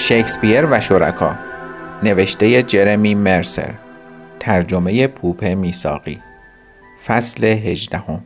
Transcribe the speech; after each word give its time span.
شکسپیر 0.00 0.66
و 0.70 0.80
شرکا. 0.80 1.34
نوشته 2.02 2.62
جرمی 2.62 3.14
مرسر. 3.14 3.74
ترجمه 4.40 5.06
پوپ 5.06 5.44
میساقی 5.44 6.20
فصل 7.06 7.44
هجدهم. 7.44 8.24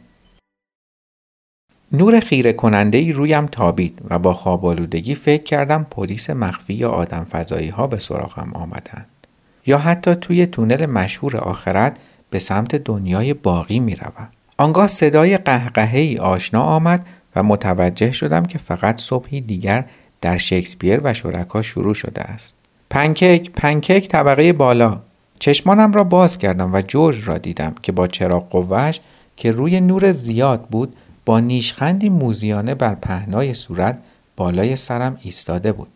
نور 1.92 2.20
خیره 2.20 2.52
کننده 2.52 2.98
ای 2.98 3.12
رویم 3.12 3.46
تابید 3.46 3.98
و 4.10 4.18
با 4.18 4.32
خوابالودگی 4.32 5.14
فکر 5.14 5.42
کردم 5.42 5.86
پلیس 5.90 6.30
مخفی 6.30 6.74
یا 6.74 6.90
آدم 6.90 7.24
فضایی 7.24 7.68
ها 7.68 7.86
به 7.86 7.98
سراغم 7.98 8.52
آمدند. 8.54 9.26
یا 9.66 9.78
حتی 9.78 10.14
توی 10.14 10.46
تونل 10.46 10.86
مشهور 10.86 11.36
آخرت 11.36 11.96
به 12.30 12.38
سمت 12.38 12.76
دنیای 12.76 13.34
باقی 13.34 13.80
می 13.80 13.94
روم. 13.94 14.28
آنگاه 14.58 14.86
صدای 14.86 15.36
قهقهه 15.38 15.98
ای 15.98 16.18
آشنا 16.18 16.62
آمد 16.62 17.06
و 17.36 17.42
متوجه 17.42 18.12
شدم 18.12 18.42
که 18.42 18.58
فقط 18.58 19.00
صبحی 19.00 19.40
دیگر 19.40 19.84
در 20.22 20.36
شکسپیر 20.36 21.00
و 21.04 21.14
شرکا 21.14 21.62
شروع 21.62 21.94
شده 21.94 22.22
است. 22.22 22.54
پنکیک 22.90 23.50
پنکیک 23.50 24.08
طبقه 24.08 24.52
بالا 24.52 24.98
چشمانم 25.38 25.92
را 25.92 26.04
باز 26.04 26.38
کردم 26.38 26.74
و 26.74 26.82
جورج 26.82 27.28
را 27.28 27.38
دیدم 27.38 27.74
که 27.82 27.92
با 27.92 28.06
چراغ 28.06 28.48
قوهش 28.48 29.00
که 29.36 29.50
روی 29.50 29.80
نور 29.80 30.12
زیاد 30.12 30.62
بود 30.62 30.96
با 31.26 31.40
نیشخندی 31.40 32.08
موزیانه 32.08 32.74
بر 32.74 32.94
پهنای 32.94 33.54
صورت 33.54 33.98
بالای 34.36 34.76
سرم 34.76 35.18
ایستاده 35.22 35.72
بود. 35.72 35.88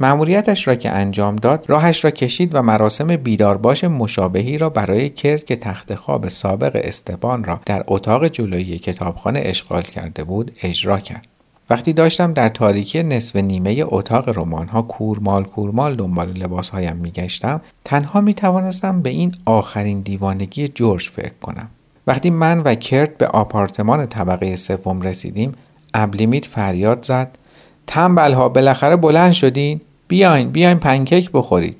مأموریتش 0.00 0.68
را 0.68 0.74
که 0.74 0.90
انجام 0.90 1.36
داد 1.36 1.64
راهش 1.68 2.04
را 2.04 2.10
کشید 2.10 2.54
و 2.54 2.62
مراسم 2.62 3.16
بیدارباش 3.16 3.84
مشابهی 3.84 4.58
را 4.58 4.70
برای 4.70 5.10
کرد 5.10 5.44
که 5.44 5.56
تخت 5.56 5.94
خواب 5.94 6.28
سابق 6.28 6.80
استبان 6.84 7.44
را 7.44 7.60
در 7.66 7.84
اتاق 7.86 8.28
جلویی 8.28 8.78
کتابخانه 8.78 9.42
اشغال 9.44 9.82
کرده 9.82 10.24
بود 10.24 10.52
اجرا 10.62 11.00
کرد 11.00 11.26
وقتی 11.70 11.92
داشتم 11.92 12.32
در 12.32 12.48
تاریکی 12.48 13.02
نصف 13.02 13.36
نیمه 13.36 13.84
اتاق 13.86 14.38
رمانها 14.38 14.82
کورمال 14.82 15.44
کورمال 15.44 15.96
دنبال 15.96 16.32
لباسهایم 16.32 16.96
میگشتم 16.96 17.60
تنها 17.84 18.20
می 18.20 18.34
توانستم 18.34 19.02
به 19.02 19.10
این 19.10 19.34
آخرین 19.44 20.00
دیوانگی 20.00 20.68
جورج 20.68 21.08
فکر 21.08 21.38
کنم. 21.42 21.68
وقتی 22.06 22.30
من 22.30 22.58
و 22.60 22.74
کرت 22.74 23.18
به 23.18 23.26
آپارتمان 23.26 24.06
طبقه 24.06 24.56
سوم 24.56 25.02
رسیدیم 25.02 25.54
ابلیمیت 25.94 26.44
فریاد 26.44 27.04
زد 27.04 27.38
تنبلها 27.86 28.48
بالاخره 28.48 28.96
بلند 28.96 29.32
شدین. 29.32 29.80
بیاین 30.08 30.50
بیاین 30.50 30.78
پنکیک 30.78 31.30
بخورید. 31.30 31.76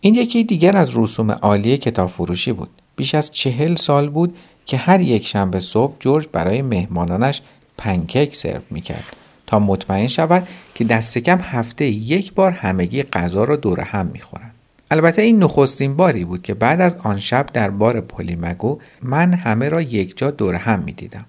این 0.00 0.14
یکی 0.14 0.44
دیگر 0.44 0.76
از 0.76 0.98
رسوم 0.98 1.30
عالی 1.30 1.78
کتاب 1.78 2.08
فروشی 2.08 2.52
بود. 2.52 2.68
بیش 2.96 3.14
از 3.14 3.30
چهل 3.30 3.74
سال 3.74 4.08
بود 4.08 4.36
که 4.66 4.76
هر 4.76 5.00
یک 5.00 5.26
شنبه 5.26 5.60
صبح 5.60 5.94
جورج 6.00 6.26
برای 6.32 6.62
مهمانانش 6.62 7.42
پنکیک 7.78 8.36
سرو 8.36 8.60
می‌کرد. 8.70 9.16
تا 9.50 9.58
مطمئن 9.58 10.06
شود 10.06 10.48
که 10.74 10.84
دست 10.84 11.18
کم 11.18 11.38
هفته 11.42 11.84
یک 11.84 12.32
بار 12.32 12.52
همگی 12.52 13.02
غذا 13.02 13.44
را 13.44 13.56
دور 13.56 13.80
هم 13.80 14.06
می‌خورند 14.06 14.54
البته 14.90 15.22
این 15.22 15.42
نخستین 15.42 15.96
باری 15.96 16.24
بود 16.24 16.42
که 16.42 16.54
بعد 16.54 16.80
از 16.80 16.96
آن 17.02 17.18
شب 17.18 17.46
در 17.52 17.70
بار 17.70 18.00
پلیمگو 18.00 18.78
من 19.02 19.34
همه 19.34 19.68
را 19.68 19.82
یکجا 19.82 20.30
دور 20.30 20.54
هم 20.54 20.82
می‌دیدم 20.86 21.24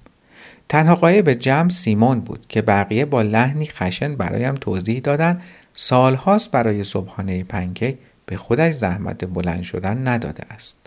تنها 0.70 0.96
قایب 0.96 1.34
جمع 1.34 1.70
سیمون 1.70 2.20
بود 2.20 2.46
که 2.50 2.62
بقیه 2.62 3.06
با 3.06 3.22
لحنی 3.22 3.66
خشن 3.68 4.16
برایم 4.16 4.56
توضیح 4.56 5.00
دادند 5.00 5.42
سالهاست 5.74 6.52
برای 6.52 6.84
صبحانه 6.84 7.44
پنکیک 7.44 7.98
به 8.26 8.38
خودش 8.38 8.74
زحمت 8.74 9.26
بلند 9.26 9.64
شدن 9.64 10.08
نداده 10.08 10.44
است. 10.54 10.78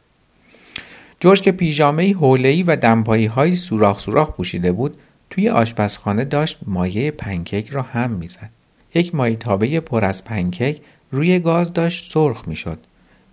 جورج 1.21 1.43
که 1.43 1.53
پیژامه 1.53 2.13
حوله‌ای 2.13 2.63
و 2.63 2.77
دمپایی 2.77 3.27
های 3.27 3.57
سوراخ 3.57 4.01
سوراخ 4.01 4.31
پوشیده 4.31 4.73
بود 4.73 4.99
توی 5.35 5.49
آشپزخانه 5.49 6.25
داشت 6.25 6.59
مایه 6.67 7.11
پنکیک 7.11 7.69
را 7.71 7.83
هم 7.83 8.11
می‌زد. 8.11 8.51
یک 8.95 9.15
مایتابه 9.15 9.81
پر 9.81 10.05
از 10.05 10.25
پنکیک 10.25 10.81
روی 11.11 11.39
گاز 11.39 11.73
داشت 11.73 12.13
سرخ 12.13 12.49
می‌شد 12.49 12.79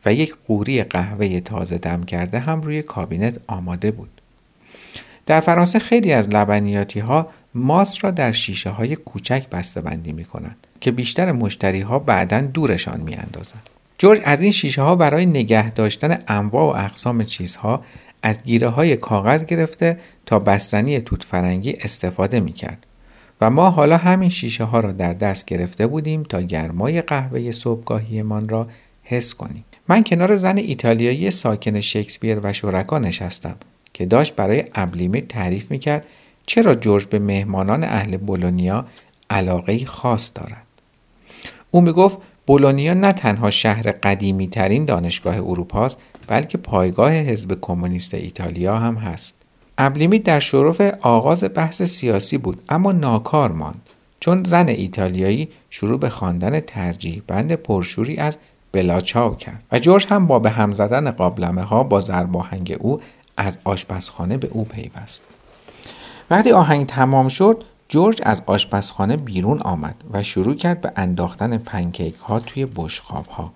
و 0.06 0.14
یک 0.14 0.36
قوری 0.48 0.84
قهوه 0.84 1.40
تازه 1.40 1.78
دم 1.78 2.04
کرده 2.04 2.40
هم 2.40 2.62
روی 2.62 2.82
کابینت 2.82 3.40
آماده 3.48 3.92
بود. 3.92 4.22
در 5.26 5.40
فرانسه 5.40 5.80
خیلی 5.80 6.14
از 6.14 6.30
لبنیاتی 6.30 7.00
ها 7.00 7.30
ماست 7.54 8.04
را 8.04 8.12
در 8.12 8.32
شیشه 8.32 8.70
های 8.70 8.96
کوچک 8.96 9.50
بسته 9.50 9.82
بندی 9.82 10.12
می 10.12 10.26
کنند 10.26 10.68
که 10.80 10.92
بیشتر 10.92 11.32
مشتری 11.32 11.82
ها 11.82 12.00
بعدا 12.00 12.42
دورشان 12.42 13.02
می 13.02 13.16
اندازند. 13.16 13.70
جورج 13.98 14.22
از 14.24 14.42
این 14.42 14.52
شیشه 14.52 14.82
ها 14.82 14.96
برای 14.96 15.26
نگه 15.26 15.72
داشتن 15.72 16.20
انواع 16.28 16.64
و 16.64 16.86
اقسام 16.86 17.24
چیزها 17.24 17.84
از 18.24 18.44
گیره 18.44 18.70
های 18.70 18.98
کاغذ 18.98 19.46
گرفته 19.46 20.00
تا 20.26 20.40
بستنی 20.40 21.02
توت 21.02 21.24
فرنگی 21.24 21.74
استفاده 21.74 22.40
می 22.40 22.54
کرد 22.54 22.86
و 23.42 23.50
ما 23.50 23.70
حالا 23.70 23.98
همین 23.98 24.30
شیشه 24.30 24.64
ها 24.64 24.80
را 24.80 24.92
در 24.92 25.14
دست 25.14 25.46
گرفته 25.46 25.88
بودیم 25.88 26.24
تا 26.24 26.42
گرمای 26.42 27.02
قهوه 27.02 27.52
صبحگاهیمان 27.52 28.50
را 28.50 28.68
حس 29.04 29.34
کنیم. 29.34 29.66
من 29.88 30.04
کنار 30.04 30.36
زن 30.36 30.58
ایتالیایی 30.58 31.32
ساکن 31.32 31.80
شکسپیر 31.80 32.40
و 32.44 32.54
شرکا 32.54 33.00
نشستم 33.00 33.56
که 33.94 34.06
داشت 34.06 34.36
برای 34.36 34.64
ابلیمه 34.76 35.22
تعریف 35.22 35.72
می‌کرد 35.72 36.06
چرا 36.46 36.76
جورج 36.76 37.06
به 37.06 37.20
مهمانان 37.20 37.84
اهل 37.84 38.18
بولونیا 38.18 38.86
علاقه 39.30 39.86
خاص 39.86 40.32
دارد 40.36 40.68
او 41.72 41.82
می‌گفت 41.82 42.18
بولونیا 42.48 42.94
نه 42.94 43.14
تنها 43.14 43.50
شهر 43.50 43.92
قدیمی 43.92 44.48
ترین 44.48 44.86
دانشگاه 44.86 45.36
اروپاست 45.36 46.02
بلکه 46.28 46.58
پایگاه 46.58 47.12
حزب 47.12 47.58
کمونیست 47.62 48.14
ایتالیا 48.14 48.78
هم 48.78 48.96
هست. 48.96 49.36
ابلیمی 49.78 50.20
در 50.20 50.40
شرف 50.40 50.82
آغاز 51.02 51.44
بحث 51.56 51.82
سیاسی 51.82 52.38
بود 52.38 52.62
اما 52.70 52.92
ناکار 52.92 53.52
ماند. 53.52 53.90
چون 54.20 54.44
زن 54.44 54.68
ایتالیایی 54.68 55.50
شروع 55.70 56.00
به 56.00 56.10
خواندن 56.10 56.60
ترجیح 56.60 57.22
بند 57.28 57.52
پرشوری 57.52 58.18
از 58.18 58.38
بلاچاو 58.72 59.36
کرد 59.36 59.64
و 59.72 59.80
جورج 59.80 60.08
هم 60.10 60.28
با 60.28 60.40
به 60.40 60.50
هم 60.50 60.74
زدن 60.74 61.12
قابلمه 61.12 61.62
ها 61.62 61.84
با 61.84 62.00
زرباهنگ 62.00 62.78
او 62.80 63.02
از 63.38 63.58
آشپزخانه 63.64 64.38
به 64.38 64.48
او 64.52 64.66
پیوست. 64.66 65.24
وقتی 66.30 66.52
آهنگ 66.52 66.86
تمام 66.86 67.28
شد 67.28 67.64
جورج 67.90 68.22
از 68.24 68.42
آشپزخانه 68.46 69.18
بیرون 69.18 69.60
آمد 69.60 69.96
و 70.14 70.24
شروع 70.24 70.56
کرد 70.56 70.82
به 70.82 70.92
انداختن 70.96 71.58
پنکیک 71.58 72.16
ها 72.16 72.40
توی 72.40 72.68
بشقاب 72.76 73.28
ها 73.28 73.52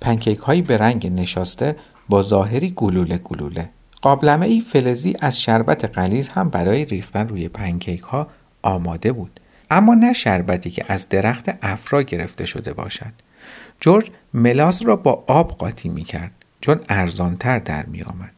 پنکیک 0.00 0.38
هایی 0.38 0.62
به 0.62 0.76
رنگ 0.76 1.06
نشاسته 1.06 1.76
با 2.08 2.22
ظاهری 2.22 2.72
گلوله 2.76 3.18
گلوله. 3.18 3.68
قابلمه 4.02 4.46
ای 4.46 4.60
فلزی 4.60 5.16
از 5.20 5.42
شربت 5.42 5.84
قلیز 5.84 6.28
هم 6.28 6.48
برای 6.48 6.84
ریختن 6.84 7.28
روی 7.28 7.48
پنکیک 7.48 8.00
ها 8.00 8.26
آماده 8.62 9.12
بود. 9.12 9.40
اما 9.70 9.94
نه 9.94 10.12
شربتی 10.12 10.70
که 10.70 10.84
از 10.88 11.08
درخت 11.08 11.50
افرا 11.62 12.02
گرفته 12.02 12.44
شده 12.44 12.72
باشد. 12.72 13.12
جورج 13.80 14.10
ملاس 14.34 14.86
را 14.86 14.96
با 14.96 15.24
آب 15.26 15.58
قاطی 15.58 15.88
می 15.88 16.04
کرد 16.04 16.30
چون 16.60 16.80
ارزانتر 16.88 17.58
در 17.58 17.86
می 17.86 18.02
آمد. 18.02 18.32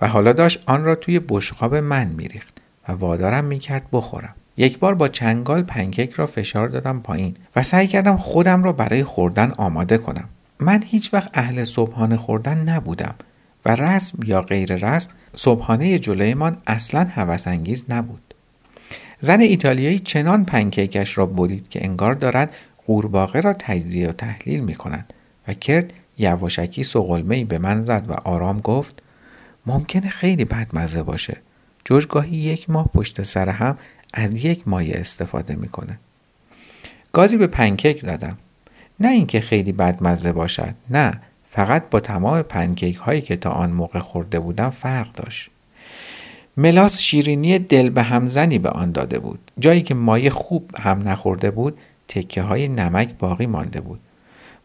و 0.00 0.08
حالا 0.08 0.32
داشت 0.32 0.62
آن 0.66 0.84
را 0.84 0.94
توی 0.94 1.18
بشقاب 1.28 1.74
من 1.74 2.06
میریخت 2.06 2.58
و 2.88 2.92
وادارم 2.92 3.44
می‌کرد 3.44 3.82
بخورم. 3.92 4.34
یک 4.56 4.78
بار 4.78 4.94
با 4.94 5.08
چنگال 5.08 5.62
پنکیک 5.62 6.10
را 6.10 6.26
فشار 6.26 6.68
دادم 6.68 7.00
پایین 7.00 7.36
و 7.56 7.62
سعی 7.62 7.86
کردم 7.86 8.16
خودم 8.16 8.64
را 8.64 8.72
برای 8.72 9.04
خوردن 9.04 9.52
آماده 9.56 9.98
کنم. 9.98 10.28
من 10.60 10.82
هیچ 10.86 11.14
وقت 11.14 11.30
اهل 11.34 11.64
صبحانه 11.64 12.16
خوردن 12.16 12.58
نبودم 12.58 13.14
و 13.64 13.74
رسم 13.74 14.18
یا 14.24 14.40
غیر 14.40 14.74
رسم 14.74 15.10
صبحانه 15.34 15.98
جلویمان 15.98 16.56
اصلا 16.66 17.04
هوسانگیز 17.04 17.84
نبود. 17.88 18.34
زن 19.20 19.40
ایتالیایی 19.40 19.98
چنان 19.98 20.44
پنکیکش 20.44 21.18
را 21.18 21.26
برید 21.26 21.68
که 21.68 21.84
انگار 21.84 22.14
دارد 22.14 22.54
قورباغه 22.86 23.40
را 23.40 23.52
تجزیه 23.52 24.08
و 24.08 24.12
تحلیل 24.12 24.60
می 24.60 24.74
کند 24.74 25.12
و 25.48 25.54
کرد 25.54 25.92
یواشکی 26.18 26.82
سقلمه 26.82 27.44
به 27.44 27.58
من 27.58 27.84
زد 27.84 28.04
و 28.08 28.12
آرام 28.12 28.60
گفت 28.60 29.02
ممکنه 29.66 30.08
خیلی 30.08 30.44
بدمزه 30.44 31.02
باشه. 31.02 31.36
جورج 31.84 32.06
گاهی 32.06 32.36
یک 32.36 32.70
ماه 32.70 32.88
پشت 32.94 33.22
سر 33.22 33.48
هم 33.48 33.78
از 34.14 34.44
یک 34.44 34.68
مایه 34.68 34.96
استفاده 35.00 35.54
می‌کنه. 35.54 35.98
گازی 37.12 37.36
به 37.36 37.46
پنکیک 37.46 38.00
زدم. 38.00 38.38
نه 39.00 39.08
اینکه 39.08 39.40
خیلی 39.40 39.72
بدمزه 39.72 40.32
باشد 40.32 40.74
نه 40.90 41.20
فقط 41.46 41.90
با 41.90 42.00
تمام 42.00 42.42
پنکیک 42.42 42.96
هایی 42.96 43.20
که 43.20 43.36
تا 43.36 43.50
آن 43.50 43.70
موقع 43.70 43.98
خورده 43.98 44.40
بودم 44.40 44.70
فرق 44.70 45.12
داشت. 45.12 45.50
ملاس 46.56 47.00
شیرینی 47.00 47.58
دل 47.58 47.90
به 47.90 48.02
همزنی 48.02 48.58
به 48.58 48.68
آن 48.68 48.92
داده 48.92 49.18
بود. 49.18 49.50
جایی 49.58 49.82
که 49.82 49.94
مایه 49.94 50.30
خوب 50.30 50.70
هم 50.78 51.08
نخورده 51.08 51.50
بود 51.50 51.78
تکه 52.08 52.42
های 52.42 52.68
نمک 52.68 53.08
باقی 53.18 53.46
مانده 53.46 53.80
بود 53.80 54.00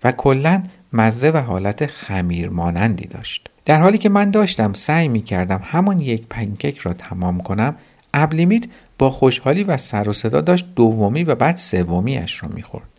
و 0.03 0.11
کلا 0.11 0.63
مزه 0.93 1.31
و 1.31 1.37
حالت 1.37 1.85
خمیر 1.85 2.49
مانندی 2.49 3.07
داشت. 3.07 3.49
در 3.65 3.81
حالی 3.81 3.97
که 3.97 4.09
من 4.09 4.31
داشتم 4.31 4.73
سعی 4.73 5.07
می 5.07 5.21
کردم 5.21 5.61
همان 5.63 5.99
یک 5.99 6.25
پنکیک 6.29 6.77
را 6.77 6.93
تمام 6.93 7.41
کنم 7.41 7.75
ابلیمیت 8.13 8.65
با 8.97 9.09
خوشحالی 9.09 9.63
و 9.63 9.77
سر 9.77 10.09
و 10.09 10.13
صدا 10.13 10.41
داشت 10.41 10.65
دومی 10.75 11.23
و 11.23 11.35
بعد 11.35 11.55
سومیش 11.55 12.43
را 12.43 12.49
می‌خورد. 12.49 12.94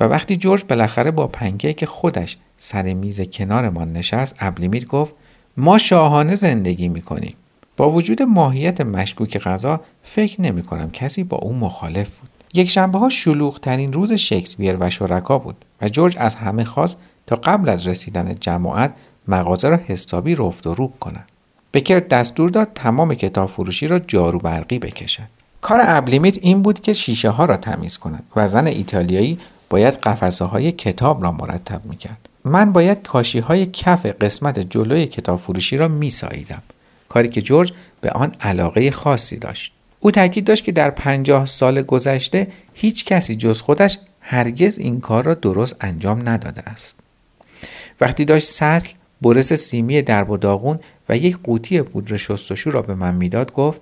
و 0.00 0.04
وقتی 0.04 0.36
جورج 0.36 0.64
بالاخره 0.68 1.10
با 1.10 1.26
پنکیک 1.26 1.84
خودش 1.84 2.36
سر 2.58 2.82
میز 2.82 3.20
کنارمان 3.20 3.92
نشست 3.92 4.36
ابلیمیت 4.40 4.86
گفت 4.86 5.14
ما 5.56 5.78
شاهانه 5.78 6.34
زندگی 6.34 6.88
می‌کنیم 6.88 7.34
با 7.76 7.90
وجود 7.90 8.22
ماهیت 8.22 8.80
مشکوک 8.80 9.38
غذا 9.38 9.80
فکر 10.02 10.40
نمی 10.40 10.62
کنم 10.62 10.90
کسی 10.90 11.24
با 11.24 11.36
او 11.36 11.52
مخالف 11.52 12.18
بود 12.18 12.28
یک 12.54 12.70
شنبه 12.70 12.98
ها 12.98 13.08
شلوغ 13.08 13.60
ترین 13.60 13.92
روز 13.92 14.12
شکسپیر 14.12 14.76
و 14.80 14.90
شرکا 14.90 15.38
بود 15.38 15.64
و 15.82 15.88
جورج 15.88 16.16
از 16.18 16.34
همه 16.34 16.64
خواست 16.64 16.98
تا 17.26 17.36
قبل 17.36 17.68
از 17.68 17.86
رسیدن 17.86 18.36
جماعت 18.40 18.92
مغازه 19.28 19.68
را 19.68 19.76
حسابی 19.76 20.34
رفت 20.34 20.66
و 20.66 20.74
روب 20.74 20.92
کند. 21.00 21.28
بکر 21.72 22.00
دستور 22.00 22.50
داد 22.50 22.68
تمام 22.74 23.14
کتاب 23.14 23.48
فروشی 23.48 23.88
را 23.88 23.98
جارو 23.98 24.38
برقی 24.38 24.78
بکشد. 24.78 25.22
کار 25.60 25.80
ابلیمیت 25.82 26.38
این 26.38 26.62
بود 26.62 26.80
که 26.80 26.92
شیشه 26.92 27.30
ها 27.30 27.44
را 27.44 27.56
تمیز 27.56 27.98
کند 27.98 28.24
و 28.36 28.46
زن 28.48 28.66
ایتالیایی 28.66 29.38
باید 29.70 29.94
قفسه 29.94 30.44
های 30.44 30.72
کتاب 30.72 31.22
را 31.22 31.32
مرتب 31.32 31.84
می 31.84 31.96
کرد. 31.96 32.28
من 32.44 32.72
باید 32.72 33.02
کاشی 33.02 33.38
های 33.38 33.66
کف 33.66 34.06
قسمت 34.06 34.58
جلوی 34.58 35.06
کتاب 35.06 35.38
فروشی 35.38 35.76
را 35.76 35.88
می 35.88 36.10
ساییدم. 36.10 36.62
کاری 37.08 37.28
که 37.28 37.42
جورج 37.42 37.72
به 38.00 38.10
آن 38.10 38.32
علاقه 38.40 38.90
خاصی 38.90 39.36
داشت. 39.36 39.72
او 40.00 40.10
تاکید 40.10 40.44
داشت 40.44 40.64
که 40.64 40.72
در 40.72 40.90
پنجاه 40.90 41.46
سال 41.46 41.82
گذشته 41.82 42.46
هیچ 42.74 43.04
کسی 43.04 43.34
جز 43.36 43.60
خودش 43.60 43.98
هرگز 44.20 44.78
این 44.78 45.00
کار 45.00 45.24
را 45.24 45.34
درست 45.34 45.76
انجام 45.80 46.28
نداده 46.28 46.62
است. 46.62 46.96
وقتی 48.00 48.24
داشت 48.24 48.48
سطل، 48.48 48.88
برس 49.22 49.52
سیمی 49.52 50.02
درب 50.02 50.30
و 50.30 50.36
داغون 50.36 50.80
و 51.08 51.16
یک 51.16 51.38
قوطی 51.44 51.82
پودر 51.82 52.16
شستشو 52.16 52.70
را 52.70 52.82
به 52.82 52.94
من 52.94 53.14
می‌داد 53.14 53.52
گفت 53.52 53.80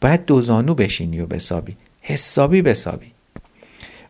باید 0.00 0.24
دوزانو 0.24 0.74
بشینی 0.74 1.20
و 1.20 1.26
بسابی 1.26 1.76
حسابی 2.00 2.62
بسابی 2.62 3.12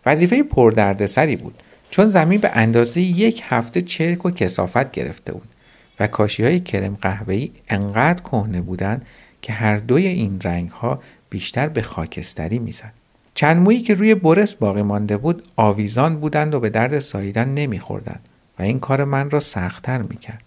وظیفه 0.06 0.42
پردردسری 0.42 1.36
بود 1.36 1.62
چون 1.90 2.06
زمین 2.06 2.40
به 2.40 2.50
اندازه 2.54 3.00
یک 3.00 3.42
هفته 3.44 3.82
چرک 3.82 4.26
و 4.26 4.30
کسافت 4.30 4.90
گرفته 4.90 5.32
بود 5.32 5.48
و 6.00 6.06
کاشی 6.06 6.44
های 6.44 6.60
کرم 6.60 6.98
قهوه‌ای 7.02 7.50
انقدر 7.68 8.22
کهنه 8.22 8.60
بودند 8.60 9.06
که 9.42 9.52
هر 9.52 9.76
دوی 9.76 10.06
این 10.06 10.40
رنگ 10.42 10.70
ها 10.70 11.02
بیشتر 11.30 11.68
به 11.68 11.82
خاکستری 11.82 12.58
می‌زد. 12.58 12.92
چند 13.34 13.56
مویی 13.56 13.80
که 13.80 13.94
روی 13.94 14.14
برس 14.14 14.54
باقی 14.54 14.82
مانده 14.82 15.16
بود 15.16 15.42
آویزان 15.56 16.20
بودند 16.20 16.54
و 16.54 16.60
به 16.60 16.70
درد 16.70 16.98
ساییدن 16.98 17.48
نمیخوردند 17.48 18.20
و 18.58 18.62
این 18.62 18.80
کار 18.80 19.04
من 19.04 19.30
را 19.30 19.40
سختتر 19.40 20.02
می‌کرد. 20.02 20.42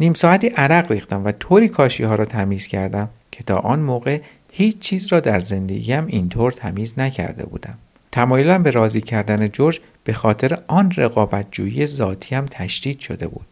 نیم 0.00 0.14
ساعتی 0.14 0.48
عرق 0.48 0.92
ریختم 0.92 1.24
و 1.24 1.32
طوری 1.32 1.68
کاشی 1.68 2.04
ها 2.04 2.14
را 2.14 2.24
تمیز 2.24 2.66
کردم 2.66 3.08
که 3.32 3.44
تا 3.44 3.56
آن 3.56 3.80
موقع 3.80 4.20
هیچ 4.52 4.78
چیز 4.78 5.12
را 5.12 5.20
در 5.20 5.40
زندگیم 5.40 6.06
اینطور 6.06 6.52
تمیز 6.52 6.98
نکرده 6.98 7.46
بودم. 7.46 7.78
تمایلم 8.18 8.62
به 8.62 8.70
راضی 8.70 9.00
کردن 9.00 9.48
جورج 9.48 9.80
به 10.04 10.12
خاطر 10.12 10.58
آن 10.66 10.92
رقابت 10.96 11.46
جویی 11.50 11.86
ذاتی 11.86 12.34
هم 12.34 12.46
تشدید 12.46 13.00
شده 13.00 13.26
بود. 13.26 13.46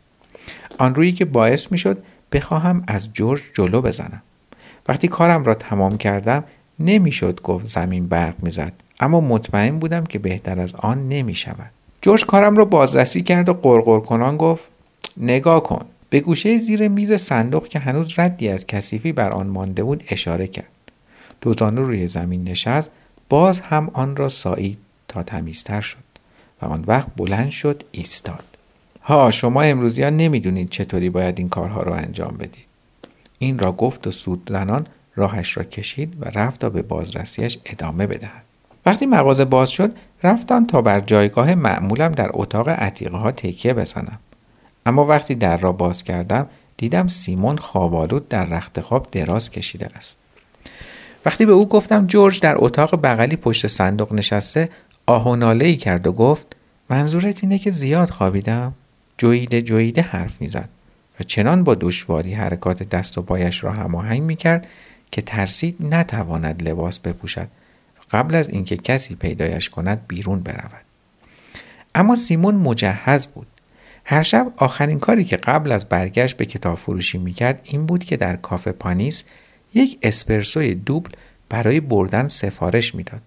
آن 0.78 0.94
رویی 0.94 1.12
که 1.12 1.24
باعث 1.24 1.72
می 1.72 1.78
شد 1.78 2.02
بخواهم 2.32 2.84
از 2.86 3.12
جورج 3.12 3.42
جلو 3.54 3.82
بزنم. 3.82 4.22
وقتی 4.88 5.08
کارم 5.08 5.44
را 5.44 5.54
تمام 5.54 5.98
کردم 5.98 6.44
نمی‌شد 6.78 7.40
گفت 7.42 7.66
زمین 7.66 8.06
برق 8.06 8.34
می‌زد 8.42 8.72
اما 9.00 9.20
مطمئن 9.20 9.78
بودم 9.78 10.04
که 10.04 10.18
بهتر 10.18 10.60
از 10.60 10.74
آن 10.74 11.08
نمی 11.08 11.34
شود. 11.34 11.70
جورج 12.02 12.26
کارم 12.26 12.56
را 12.56 12.64
بازرسی 12.64 13.22
کرد 13.22 13.48
و 13.48 13.52
قرقر 13.52 14.00
کنان 14.00 14.36
گفت 14.36 14.64
نگاه 15.16 15.62
کن 15.62 15.84
به 16.10 16.20
گوشه 16.20 16.58
زیر 16.58 16.88
میز 16.88 17.12
صندوق 17.12 17.68
که 17.68 17.78
هنوز 17.78 18.18
ردی 18.18 18.48
از 18.48 18.66
کثیفی 18.66 19.12
بر 19.12 19.30
آن 19.30 19.46
مانده 19.46 19.82
بود 19.82 20.04
اشاره 20.08 20.46
کرد 20.46 20.68
دوزانو 21.40 21.84
روی 21.84 22.08
زمین 22.08 22.44
نشست 22.44 22.90
باز 23.28 23.60
هم 23.60 23.90
آن 23.92 24.16
را 24.16 24.28
سایید 24.28 24.78
تا 25.08 25.22
تمیزتر 25.22 25.80
شد 25.80 25.98
و 26.62 26.66
آن 26.66 26.84
وقت 26.86 27.08
بلند 27.16 27.50
شد 27.50 27.82
ایستاد. 27.92 28.44
ها 29.02 29.30
شما 29.30 29.62
امروزی 29.62 30.02
ها 30.02 30.10
نمی‌دونید 30.10 30.70
چطوری 30.70 31.10
باید 31.10 31.38
این 31.38 31.48
کارها 31.48 31.82
را 31.82 31.94
انجام 31.94 32.36
بدید 32.36 32.66
این 33.38 33.58
را 33.58 33.72
گفت 33.72 34.06
و 34.06 34.10
سود 34.10 34.50
زنان 34.50 34.86
راهش 35.16 35.56
را 35.56 35.64
کشید 35.64 36.16
و 36.20 36.24
رفت 36.24 36.60
تا 36.60 36.70
به 36.70 36.82
بازرسیش 36.82 37.58
ادامه 37.64 38.06
بدهد. 38.06 38.42
وقتی 38.86 39.06
مغازه 39.06 39.44
باز 39.44 39.70
شد 39.70 39.96
رفتم 40.22 40.66
تا 40.66 40.82
بر 40.82 41.00
جایگاه 41.00 41.54
معمولم 41.54 42.12
در 42.12 42.30
اتاق 42.32 42.68
عتیقه 42.68 43.16
ها 43.16 43.32
تکیه 43.32 43.74
بزنم. 43.74 44.18
اما 44.86 45.04
وقتی 45.04 45.34
در 45.34 45.56
را 45.56 45.72
باز 45.72 46.04
کردم 46.04 46.46
دیدم 46.76 47.08
سیمون 47.08 47.58
خوابالود 47.58 48.28
در 48.28 48.44
رخت 48.44 48.80
خواب 48.80 49.08
دراز 49.12 49.50
کشیده 49.50 49.88
است. 49.96 50.18
وقتی 51.26 51.46
به 51.46 51.52
او 51.52 51.68
گفتم 51.68 52.06
جورج 52.06 52.40
در 52.40 52.54
اتاق 52.58 53.00
بغلی 53.02 53.36
پشت 53.36 53.66
صندوق 53.66 54.12
نشسته 54.12 54.68
آه 55.06 55.28
و 55.28 55.36
ناله 55.36 55.64
ای 55.64 55.76
کرد 55.76 56.06
و 56.06 56.12
گفت 56.12 56.56
منظورت 56.90 57.44
اینه 57.44 57.58
که 57.58 57.70
زیاد 57.70 58.10
خوابیدم؟ 58.10 58.74
جویده 59.18 59.62
جویده 59.62 60.02
حرف 60.02 60.40
می‌زد 60.40 60.68
و 61.20 61.22
چنان 61.22 61.64
با 61.64 61.74
دشواری 61.74 62.34
حرکات 62.34 62.82
دست 62.82 63.18
و 63.18 63.22
پایش 63.22 63.64
را 63.64 63.72
هماهنگ 63.72 64.22
می‌کرد 64.22 64.66
که 65.10 65.22
ترسید 65.22 65.76
نتواند 65.80 66.68
لباس 66.68 66.98
بپوشد 66.98 67.48
قبل 68.10 68.34
از 68.34 68.48
اینکه 68.48 68.76
کسی 68.76 69.14
پیدایش 69.14 69.70
کند 69.70 70.00
بیرون 70.08 70.40
برود. 70.40 70.84
اما 71.94 72.16
سیمون 72.16 72.54
مجهز 72.54 73.26
بود. 73.26 73.46
هر 74.04 74.22
شب 74.22 74.52
آخرین 74.56 74.98
کاری 74.98 75.24
که 75.24 75.36
قبل 75.36 75.72
از 75.72 75.84
برگشت 75.84 76.36
به 76.36 76.46
کتاب 76.46 76.78
فروشی 76.78 77.18
می‌کرد 77.18 77.60
این 77.64 77.86
بود 77.86 78.04
که 78.04 78.16
در 78.16 78.36
کافه 78.36 78.72
پانیس 78.72 79.24
یک 79.74 79.98
اسپرسوی 80.02 80.74
دوبل 80.74 81.10
برای 81.48 81.80
بردن 81.80 82.28
سفارش 82.28 82.94
می‌داد. 82.94 83.22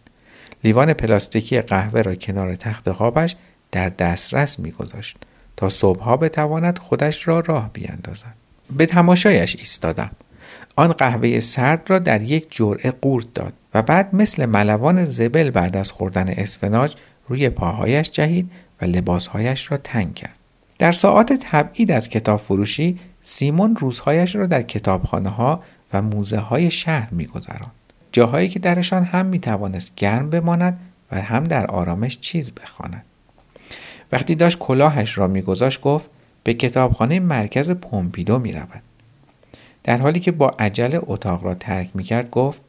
لیوان 0.64 0.94
پلاستیکی 0.94 1.62
قهوه 1.62 2.02
را 2.02 2.16
کنار 2.16 2.56
تخت 2.56 2.92
خوابش 2.92 3.36
در 3.72 3.90
دسترس 3.90 4.60
میگذاشت 4.60 5.18
تا 5.58 5.70
صبحها 5.70 6.18
بتواند 6.18 6.80
خودش 6.80 7.28
را 7.28 7.40
راه 7.40 7.70
بیاندازد. 7.74 8.34
به 8.78 8.86
تماشایش 8.86 9.56
ایستادم. 9.56 10.12
آن 10.76 10.92
قهوه 10.92 11.40
سرد 11.40 11.82
را 11.88 12.00
در 12.00 12.22
یک 12.22 12.48
جرعه 12.50 12.92
قورت 12.92 13.34
داد 13.34 13.54
و 13.74 13.82
بعد 13.82 14.16
مثل 14.16 14.46
ملوان 14.46 15.06
زبل 15.06 15.50
بعد 15.50 15.78
از 15.78 15.92
خوردن 15.92 16.30
اسفناج 16.30 16.96
روی 17.28 17.50
پاهایش 17.50 18.12
جهید 18.12 18.52
و 18.82 18.86
لباسهایش 18.86 19.72
را 19.72 19.78
تنگ 19.78 20.14
کرد. 20.14 20.36
در 20.80 20.92
ساعات 20.92 21.34
تبعید 21.34 21.92
از 21.92 22.10
کتاب 22.10 22.40
فروشی 22.40 23.00
سیمون 23.24 23.76
روزهایش 23.76 24.36
را 24.36 24.46
در 24.46 24.62
کتابخانه 24.62 25.30
ها 25.30 25.64
و 25.94 26.02
موزه 26.02 26.38
های 26.38 26.72
شهر 26.72 27.08
میگذراند 27.12 27.72
جاهایی 28.12 28.50
که 28.50 28.60
درشان 28.60 29.04
هم 29.04 29.26
می 29.26 29.40
توانست 29.40 29.96
گرم 29.96 30.30
بماند 30.30 30.80
و 31.12 31.22
هم 31.22 31.44
در 31.44 31.68
آرامش 31.68 32.20
چیز 32.20 32.52
بخواند 32.52 33.04
وقتی 34.12 34.36
داشت 34.36 34.60
کلاهش 34.60 35.18
را 35.18 35.28
میگذاشت 35.28 35.82
گفت 35.82 36.10
به 36.44 36.54
کتابخانه 36.54 37.20
مرکز 37.20 37.72
پومپیدو 37.72 38.40
می 38.40 38.52
رود. 38.52 38.82
در 39.84 39.98
حالی 39.98 40.20
که 40.20 40.32
با 40.32 40.52
عجله 40.60 41.00
اتاق 41.04 41.44
را 41.44 41.56
ترک 41.56 41.90
می 41.94 42.04
کرد 42.04 42.30
گفت 42.30 42.62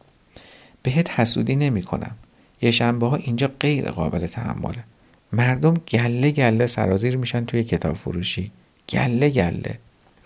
بهت 0.83 1.21
حسودی 1.21 1.57
نمی 1.57 1.83
کنم. 1.83 2.15
یه 2.63 2.71
شنبه 2.71 3.09
ها 3.09 3.17
اینجا 3.17 3.51
غیر 3.61 3.91
قابل 3.91 4.27
تحمله. 4.27 4.85
مردم 5.33 5.75
گله 5.75 6.31
گله 6.31 6.67
سرازیر 6.67 7.17
میشن 7.17 7.45
توی 7.45 7.65
کتاب 7.65 7.97
فروشی. 7.97 8.51
گله 8.89 9.31
گله. 9.31 9.79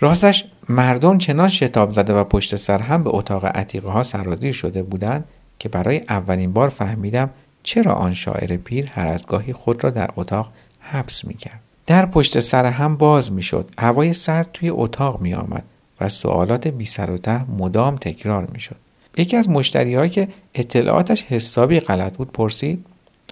راستش 0.05 0.45
مردم 0.69 1.19
چنان 1.19 1.49
شتاب 1.49 1.93
زده 1.93 2.15
و 2.15 2.25
پشت 2.25 2.57
سر 2.57 2.79
هم 2.79 3.05
به 3.05 3.11
اتاق 3.15 3.45
عتیقه 3.45 3.89
ها 3.89 4.03
سرازیر 4.03 4.53
شده 4.53 4.83
بودند 4.83 5.25
که 5.59 5.69
برای 5.69 5.99
اولین 6.09 6.53
بار 6.53 6.69
فهمیدم 6.69 7.31
چرا 7.63 7.93
آن 7.93 8.15
شاعر 8.15 8.57
پیر 8.57 8.87
هر 8.87 9.07
از 9.07 9.27
گاهی 9.27 9.53
خود 9.53 9.85
را 9.85 9.91
در 9.91 10.11
اتاق 10.17 10.53
حبس 10.81 11.25
می 11.25 11.35
کرد. 11.35 11.61
در 11.87 12.07
پشت 12.07 12.41
سر 12.41 12.67
هم 12.67 12.97
باز 12.97 13.33
می 13.33 13.43
شد. 13.43 13.71
هوای 13.79 14.15
سرد 14.15 14.51
توی 14.53 14.71
اتاق 14.71 15.21
می 15.21 15.35
آمد 15.35 15.65
و 16.01 16.09
سوالات 16.09 16.69
بی 16.69 16.85
سر 16.85 17.11
و 17.11 17.19
ته 17.19 17.51
مدام 17.51 17.97
تکرار 17.97 18.47
می 18.53 18.61
شد. 18.61 18.77
یکی 19.17 19.37
از 19.37 19.49
مشتری 19.49 20.11
که 20.11 20.29
اطلاعاتش 20.55 21.25
حسابی 21.25 21.81
غلط 21.81 22.17
بود 22.17 22.33
پرسید 22.33 22.87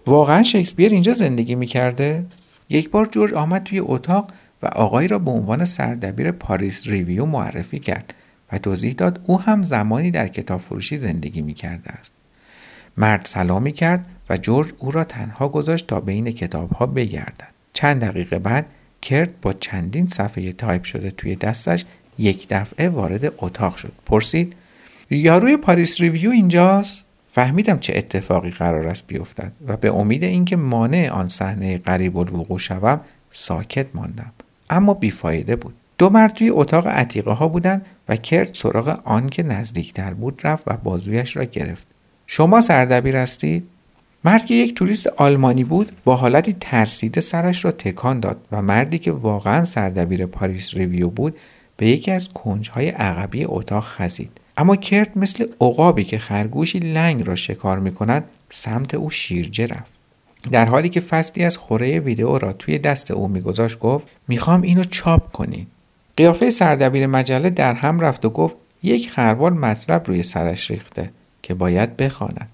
واقعا 0.07 0.43
شکسپیر 0.43 0.93
اینجا 0.93 1.15
زندگی 1.15 1.55
می 1.55 1.67
کرده؟ 1.67 2.27
یک 2.69 2.91
بار 2.91 3.07
جورج 3.07 3.35
آمد 3.35 3.65
توی 3.65 3.81
اتاق 3.81 4.31
و 4.63 4.67
آقایی 4.67 5.09
را 5.09 5.19
به 5.19 5.31
عنوان 5.31 5.65
سردبیر 5.65 6.31
پاریس 6.31 6.87
ریویو 6.87 7.27
معرفی 7.27 7.79
کرد 7.79 8.15
و 8.53 8.59
توضیح 8.59 8.93
داد 8.93 9.21
او 9.27 9.41
هم 9.41 9.63
زمانی 9.63 10.11
در 10.11 10.29
کتاب 10.29 10.61
فروشی 10.61 10.99
زندگی 10.99 11.43
می 11.43 11.55
کرده 11.55 11.91
است. 11.91 12.13
مرد 12.97 13.25
سلامی 13.25 13.73
کرد 13.73 14.07
و 14.31 14.37
جورج 14.37 14.73
او 14.79 14.91
را 14.91 15.05
تنها 15.05 15.49
گذاشت 15.49 15.87
تا 15.87 16.01
بین 16.01 16.31
کتاب 16.31 16.73
ها 16.73 16.87
بگردد. 16.87 17.49
چند 17.73 18.05
دقیقه 18.05 18.39
بعد 18.39 18.67
کرت 19.03 19.41
با 19.41 19.53
چندین 19.53 20.07
صفحه 20.07 20.53
تایپ 20.53 20.85
شده 20.85 21.11
توی 21.11 21.37
دستش 21.37 21.85
یک 22.19 22.47
دفعه 22.51 22.89
وارد 22.89 23.33
اتاق 23.39 23.77
شد. 23.77 23.93
پرسید 24.07 24.55
یاروی 25.11 25.57
پاریس 25.57 26.01
ریویو 26.01 26.31
اینجاست؟ 26.31 27.05
فهمیدم 27.33 27.79
چه 27.79 27.93
اتفاقی 27.97 28.51
قرار 28.51 28.89
است 28.89 29.07
بیفتد 29.07 29.53
و 29.67 29.77
به 29.77 29.95
امید 29.95 30.25
اینکه 30.25 30.57
مانع 30.57 31.11
آن 31.11 31.29
صحنه 31.29 31.79
قریب 31.79 32.19
الوقوع 32.19 32.59
شوم 32.59 33.01
ساکت 33.31 33.87
ماندم 33.95 34.33
اما 34.73 34.95
بیفایده 34.95 35.57
بود. 35.57 35.75
دو 35.99 36.11
مرد 36.11 36.35
توی 36.35 36.51
اتاق 36.51 36.87
عتیقه 36.87 37.31
ها 37.31 37.49
بودن 37.49 37.83
و 38.09 38.17
کرد 38.17 38.55
سراغ 38.55 39.01
آن 39.05 39.29
که 39.29 39.43
نزدیکتر 39.43 40.15
بود 40.15 40.41
رفت 40.45 40.65
و 40.67 40.77
بازویش 40.77 41.37
را 41.37 41.45
گرفت. 41.45 41.87
شما 42.27 42.61
سردبیر 42.61 43.17
هستید؟ 43.17 43.69
مرد 44.25 44.45
که 44.45 44.55
یک 44.55 44.75
توریست 44.75 45.07
آلمانی 45.07 45.65
بود 45.65 45.93
با 46.05 46.17
حالتی 46.17 46.57
ترسیده 46.61 47.21
سرش 47.21 47.65
را 47.65 47.73
تکان 47.73 48.21
داد 48.21 48.37
و 48.53 48.63
مردی 48.63 48.99
که 48.99 49.13
واقعا 49.13 49.65
سردبیر 49.65 50.27
پاریس 50.27 50.75
ریویو 50.75 51.09
بود 51.09 51.37
به 51.77 51.87
یکی 51.87 52.11
از 52.11 52.29
کنجهای 52.29 52.89
عقبی 52.89 53.45
اتاق 53.45 53.85
خزید. 53.85 54.31
اما 54.57 54.77
کرد 54.77 55.19
مثل 55.19 55.47
عقابی 55.61 56.05
که 56.05 56.19
خرگوشی 56.19 56.79
لنگ 56.79 57.27
را 57.27 57.35
شکار 57.35 57.79
می 57.79 57.93
کند 57.93 58.25
سمت 58.51 58.95
او 58.95 59.11
شیرجه 59.11 59.67
رفت. 59.67 60.02
در 60.51 60.67
حالی 60.67 60.89
که 60.89 61.01
فصلی 61.01 61.45
از 61.45 61.57
خوره 61.57 62.01
ویدئو 62.01 62.39
را 62.39 62.53
توی 62.53 62.79
دست 62.79 63.11
او 63.11 63.29
میگذاشت 63.29 63.79
گفت 63.79 64.07
می‌خوام 64.29 64.63
اینو 64.63 64.85
چاپ 64.85 65.33
کنین 65.33 65.67
قیافه 66.17 66.51
سردبیر 66.51 67.07
مجله 67.07 67.51
در 67.51 67.75
هم 67.75 68.01
رفت 68.01 68.25
و 68.25 68.31
گفت 68.31 68.57
یک 68.83 69.11
خروار 69.11 69.53
مطلب 69.53 70.07
روی 70.07 70.23
سرش 70.23 70.71
ریخته 70.71 71.11
که 71.43 71.55
باید 71.55 71.97
بخواند 71.97 72.49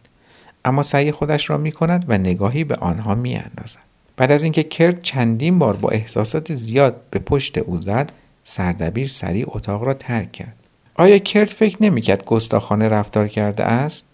اما 0.65 0.83
سعی 0.83 1.13
خودش 1.13 1.51
را 1.51 1.57
می 1.57 1.73
کند 1.73 2.05
و 2.09 2.19
نگاهی 2.19 2.65
به 2.65 2.75
آنها 2.75 3.15
می 3.15 3.37
اندازد. 3.37 3.81
بعد 4.17 4.33
از 4.33 4.43
اینکه 4.43 4.63
کرد 4.63 5.03
چندین 5.03 5.59
بار 5.59 5.77
با 5.77 5.89
احساسات 5.89 6.55
زیاد 6.55 7.01
به 7.11 7.19
پشت 7.19 7.59
او 7.59 7.81
زد 7.81 8.13
سردبیر 8.45 9.09
سریع 9.09 9.45
اتاق 9.49 9.83
را 9.83 9.95
ترک 9.95 10.33
کرد. 10.33 10.55
آیا 10.95 11.19
کرد 11.19 11.49
فکر 11.49 11.77
نمی‌کرد 11.81 12.25
گستاخانه 12.25 12.89
رفتار 12.89 13.29
کرده 13.29 13.65
است؟ 13.65 14.05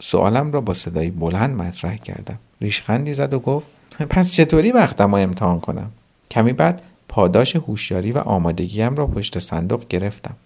سوالم 0.00 0.52
را 0.52 0.60
با 0.60 0.74
صدایی 0.74 1.10
بلند 1.10 1.56
مطرح 1.56 1.96
کردم. 1.96 2.38
ریشخندی 2.60 3.14
زد 3.14 3.34
و 3.34 3.38
گفت 3.38 3.66
پس 4.10 4.32
چطوری 4.32 4.72
وقتم 4.72 5.14
امتحان 5.14 5.60
کنم؟ 5.60 5.90
کمی 6.30 6.52
بعد 6.52 6.82
پاداش 7.08 7.56
هوشیاری 7.56 8.12
و 8.12 8.18
آمادگیم 8.18 8.94
را 8.94 9.06
پشت 9.06 9.38
صندوق 9.38 9.88
گرفتم. 9.88 10.36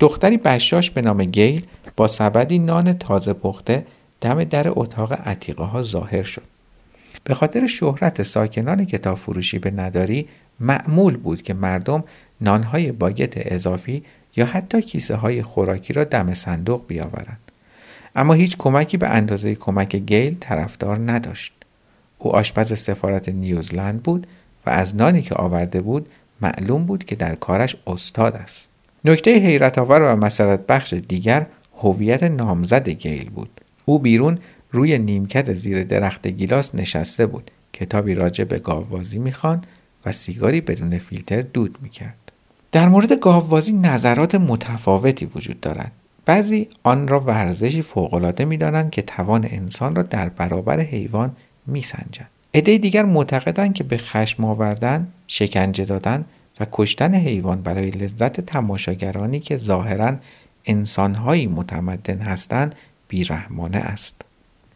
دختری 0.00 0.36
بشاش 0.36 0.90
به 0.90 1.02
نام 1.02 1.24
گیل 1.24 1.66
با 1.96 2.08
سبدی 2.08 2.58
نان 2.58 2.92
تازه 2.92 3.32
پخته 3.32 3.86
دم 4.20 4.44
در 4.44 4.66
اتاق 4.68 5.12
عتیقه 5.12 5.64
ها 5.64 5.82
ظاهر 5.82 6.22
شد. 6.22 6.42
به 7.24 7.34
خاطر 7.34 7.66
شهرت 7.66 8.22
ساکنان 8.22 8.84
کتاب 8.84 9.18
فروشی 9.18 9.58
به 9.58 9.70
نداری 9.70 10.28
معمول 10.60 11.16
بود 11.16 11.42
که 11.42 11.54
مردم 11.54 12.04
نانهای 12.40 12.92
باگت 12.92 13.32
اضافی 13.36 14.02
یا 14.36 14.46
حتی 14.46 14.82
کیسه 14.82 15.14
های 15.14 15.42
خوراکی 15.42 15.92
را 15.92 16.04
دم 16.04 16.34
صندوق 16.34 16.86
بیاورند. 16.86 17.45
اما 18.16 18.34
هیچ 18.34 18.56
کمکی 18.56 18.96
به 18.96 19.08
اندازه 19.08 19.54
کمک 19.54 19.96
گیل 19.96 20.36
طرفدار 20.40 21.10
نداشت. 21.10 21.52
او 22.18 22.36
آشپز 22.36 22.78
سفارت 22.78 23.28
نیوزلند 23.28 24.02
بود 24.02 24.26
و 24.66 24.70
از 24.70 24.96
نانی 24.96 25.22
که 25.22 25.34
آورده 25.34 25.80
بود 25.80 26.08
معلوم 26.40 26.84
بود 26.84 27.04
که 27.04 27.16
در 27.16 27.34
کارش 27.34 27.76
استاد 27.86 28.36
است. 28.36 28.68
نکته 29.04 29.38
حیرت 29.38 29.78
آور 29.78 30.02
و 30.02 30.16
مسرت 30.16 30.66
بخش 30.66 30.92
دیگر 30.92 31.46
هویت 31.82 32.22
نامزد 32.22 32.88
گیل 32.88 33.30
بود. 33.30 33.60
او 33.84 33.98
بیرون 33.98 34.38
روی 34.72 34.98
نیمکت 34.98 35.52
زیر 35.52 35.84
درخت 35.84 36.26
گیلاس 36.26 36.74
نشسته 36.74 37.26
بود. 37.26 37.50
کتابی 37.72 38.14
راجع 38.14 38.44
به 38.44 38.58
گاوبازی 38.58 39.18
می‌خواند 39.18 39.66
و 40.06 40.12
سیگاری 40.12 40.60
بدون 40.60 40.98
فیلتر 40.98 41.42
دود 41.42 41.78
می‌کرد. 41.82 42.32
در 42.72 42.88
مورد 42.88 43.12
گاوبازی 43.12 43.72
نظرات 43.72 44.34
متفاوتی 44.34 45.30
وجود 45.34 45.60
دارد. 45.60 45.92
بعضی 46.26 46.68
آن 46.82 47.08
را 47.08 47.20
ورزشی 47.20 47.82
فوقالعاده 47.82 48.44
می‌دانند 48.44 48.90
که 48.90 49.02
توان 49.02 49.48
انسان 49.50 49.94
را 49.94 50.02
در 50.02 50.28
برابر 50.28 50.80
حیوان 50.80 51.36
میسنجند. 51.66 52.28
عده 52.54 52.78
دیگر 52.78 53.04
معتقدند 53.04 53.74
که 53.74 53.84
به 53.84 53.96
خشم 53.96 54.44
آوردن 54.44 55.08
شکنجه 55.26 55.84
دادن 55.84 56.24
و 56.60 56.66
کشتن 56.72 57.14
حیوان 57.14 57.62
برای 57.62 57.90
لذت 57.90 58.40
تماشاگرانی 58.40 59.40
که 59.40 59.56
ظاهرا 59.56 60.16
انسانهایی 60.64 61.46
متمدن 61.46 62.18
هستند 62.18 62.74
بیرحمانه 63.08 63.78
است. 63.78 64.22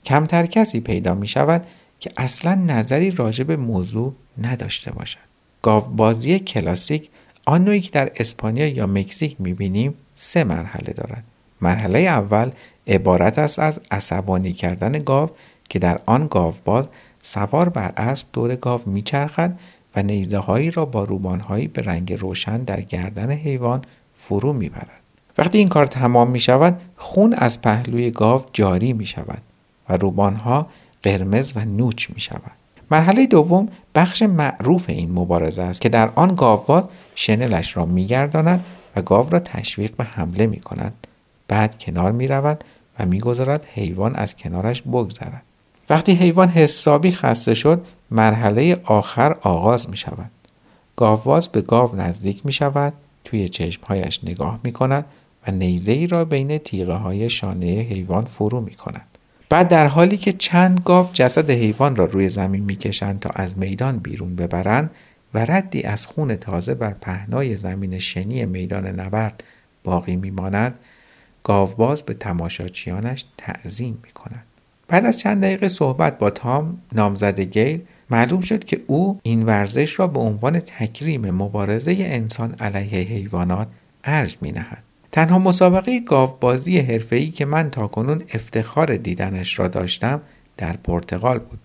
کمتر 0.04 0.46
کسی 0.46 0.80
پیدا 0.80 1.14
می 1.14 1.26
شود 1.26 1.66
که 2.00 2.10
اصلا 2.16 2.54
نظری 2.54 3.10
راجع 3.10 3.44
به 3.44 3.56
موضوع 3.56 4.14
نداشته 4.42 4.92
باشد. 4.92 5.18
گاوبازی 5.62 6.38
کلاسیک 6.38 7.08
آن 7.46 7.64
نوعی 7.64 7.80
که 7.80 7.90
در 7.90 8.10
اسپانیا 8.16 8.66
یا 8.66 8.86
مکزیک 8.86 9.36
می 9.38 9.54
بینیم 9.54 9.94
سه 10.14 10.44
مرحله 10.44 10.92
دارد. 10.92 11.24
مرحله 11.60 11.98
اول 11.98 12.50
عبارت 12.86 13.38
است 13.38 13.58
از 13.58 13.80
عصبانی 13.90 14.52
کردن 14.52 14.92
گاو 14.92 15.30
که 15.68 15.78
در 15.78 16.00
آن 16.06 16.26
گاوباز 16.30 16.88
سوار 17.22 17.68
بر 17.68 17.92
اسب 17.96 18.26
دور 18.32 18.56
گاو 18.56 18.80
میچرخد 18.86 19.58
و 19.96 20.02
نیزه 20.02 20.38
هایی 20.38 20.70
را 20.70 20.84
با 20.84 21.04
روبان 21.04 21.40
هایی 21.40 21.68
به 21.68 21.82
رنگ 21.82 22.12
روشن 22.12 22.58
در 22.58 22.80
گردن 22.80 23.30
حیوان 23.30 23.82
فرو 24.14 24.52
می‌برد. 24.52 25.00
وقتی 25.38 25.58
این 25.58 25.68
کار 25.68 25.86
تمام 25.86 26.30
می 26.30 26.40
شود 26.40 26.80
خون 26.96 27.34
از 27.34 27.62
پهلوی 27.62 28.10
گاو 28.10 28.42
جاری 28.52 28.92
می 28.92 29.06
شود 29.06 29.42
و 29.88 29.96
روبان 29.96 30.34
ها 30.36 30.66
قرمز 31.02 31.52
و 31.56 31.64
نوچ 31.64 32.10
می 32.10 32.20
شود 32.20 32.52
مرحله 32.90 33.26
دوم 33.26 33.68
بخش 33.94 34.22
معروف 34.22 34.84
این 34.88 35.12
مبارزه 35.12 35.62
است 35.62 35.80
که 35.80 35.88
در 35.88 36.10
آن 36.14 36.34
گاوباز 36.34 36.88
شنلش 37.14 37.76
را 37.76 37.86
میگرداند 37.86 38.64
و 38.96 39.02
گاو 39.02 39.30
را 39.30 39.38
تشویق 39.38 39.96
به 39.96 40.04
حمله 40.04 40.46
می 40.46 40.60
کند 40.60 41.06
بعد 41.50 41.78
کنار 41.78 42.12
می 42.12 42.28
رود 42.28 42.64
و 42.98 43.06
می‌گذارد 43.06 43.66
حیوان 43.74 44.14
از 44.14 44.36
کنارش 44.36 44.82
بگذرد 44.82 45.42
وقتی 45.90 46.12
حیوان 46.12 46.48
حسابی 46.48 47.12
خسته 47.12 47.54
شد 47.54 47.84
مرحله 48.10 48.80
آخر 48.84 49.36
آغاز 49.42 49.90
می 49.90 49.96
شود 49.96 50.30
گاوواز 50.96 51.48
به 51.48 51.60
گاو 51.60 51.96
نزدیک 51.96 52.46
می 52.46 52.52
شود 52.52 52.92
توی 53.24 53.48
چشمهایش 53.48 54.24
نگاه 54.24 54.60
می 54.64 54.72
کند 54.72 55.04
و 55.46 55.50
نیزه 55.50 55.92
ای 55.92 56.06
را 56.06 56.24
بین 56.24 56.58
تیغه 56.58 56.94
های 56.94 57.30
شانه 57.30 57.66
حیوان 57.66 58.24
فرو 58.24 58.60
می 58.60 58.74
کند. 58.74 59.06
بعد 59.48 59.68
در 59.68 59.86
حالی 59.86 60.16
که 60.16 60.32
چند 60.32 60.80
گاو 60.84 61.10
جسد 61.12 61.50
حیوان 61.50 61.96
را 61.96 62.04
روی 62.04 62.28
زمین 62.28 62.64
می‌کشند 62.64 63.20
تا 63.20 63.30
از 63.34 63.58
میدان 63.58 63.98
بیرون 63.98 64.36
ببرند 64.36 64.90
و 65.34 65.38
ردی 65.38 65.82
از 65.82 66.06
خون 66.06 66.36
تازه 66.36 66.74
بر 66.74 66.90
پهنای 66.90 67.56
زمین 67.56 67.98
شنی 67.98 68.46
میدان 68.46 68.86
نبرد 68.86 69.44
باقی 69.84 70.16
میماند 70.16 70.74
گاوباز 71.44 72.02
به 72.02 72.14
تماشاچیانش 72.14 73.24
تعظیم 73.38 73.98
می 74.04 74.10
کند. 74.10 74.44
بعد 74.88 75.06
از 75.06 75.18
چند 75.18 75.42
دقیقه 75.42 75.68
صحبت 75.68 76.18
با 76.18 76.30
تام 76.30 76.78
نامزد 76.92 77.40
گیل 77.40 77.80
معلوم 78.10 78.40
شد 78.40 78.64
که 78.64 78.80
او 78.86 79.20
این 79.22 79.42
ورزش 79.42 80.00
را 80.00 80.06
به 80.06 80.20
عنوان 80.20 80.60
تکریم 80.60 81.30
مبارزه 81.30 81.96
انسان 81.98 82.54
علیه 82.60 83.08
حیوانات 83.08 83.68
ارج 84.04 84.38
می 84.40 84.52
نهد. 84.52 84.82
تنها 85.12 85.38
مسابقه 85.38 86.00
گاوبازی 86.00 86.78
حرفه‌ای 86.78 87.30
که 87.30 87.44
من 87.44 87.70
تاکنون 87.70 88.22
افتخار 88.34 88.96
دیدنش 88.96 89.58
را 89.58 89.68
داشتم 89.68 90.20
در 90.56 90.72
پرتغال 90.76 91.38
بود 91.38 91.58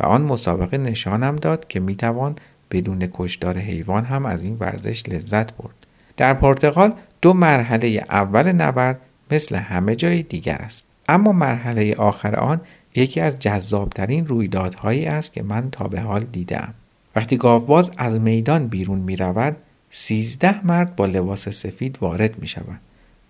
و 0.00 0.06
آن 0.06 0.22
مسابقه 0.22 0.78
نشانم 0.78 1.36
داد 1.36 1.68
که 1.68 1.80
می‌توان 1.80 2.36
بدون 2.70 3.08
کشدار 3.12 3.58
حیوان 3.58 4.04
هم 4.04 4.26
از 4.26 4.44
این 4.44 4.56
ورزش 4.60 5.08
لذت 5.08 5.52
برد. 5.56 5.74
در 6.16 6.34
پرتغال 6.34 6.92
دو 7.22 7.32
مرحله 7.32 8.04
اول 8.10 8.52
نبرد 8.52 9.00
مثل 9.30 9.56
همه 9.56 9.96
جای 9.96 10.22
دیگر 10.22 10.56
است. 10.56 10.86
اما 11.08 11.32
مرحله 11.32 11.94
آخر 11.94 12.36
آن 12.36 12.60
یکی 12.94 13.20
از 13.20 13.38
جذابترین 13.38 14.26
رویدادهایی 14.26 15.06
است 15.06 15.32
که 15.32 15.42
من 15.42 15.70
تا 15.70 15.88
به 15.88 16.00
حال 16.00 16.20
دیدم 16.20 16.74
وقتی 17.16 17.36
گاوباز 17.36 17.90
از 17.96 18.20
میدان 18.20 18.66
بیرون 18.66 18.98
می 18.98 19.16
رود 19.16 19.56
سیزده 19.90 20.66
مرد 20.66 20.96
با 20.96 21.06
لباس 21.06 21.48
سفید 21.48 21.98
وارد 22.00 22.38
می 22.38 22.48
شود 22.48 22.80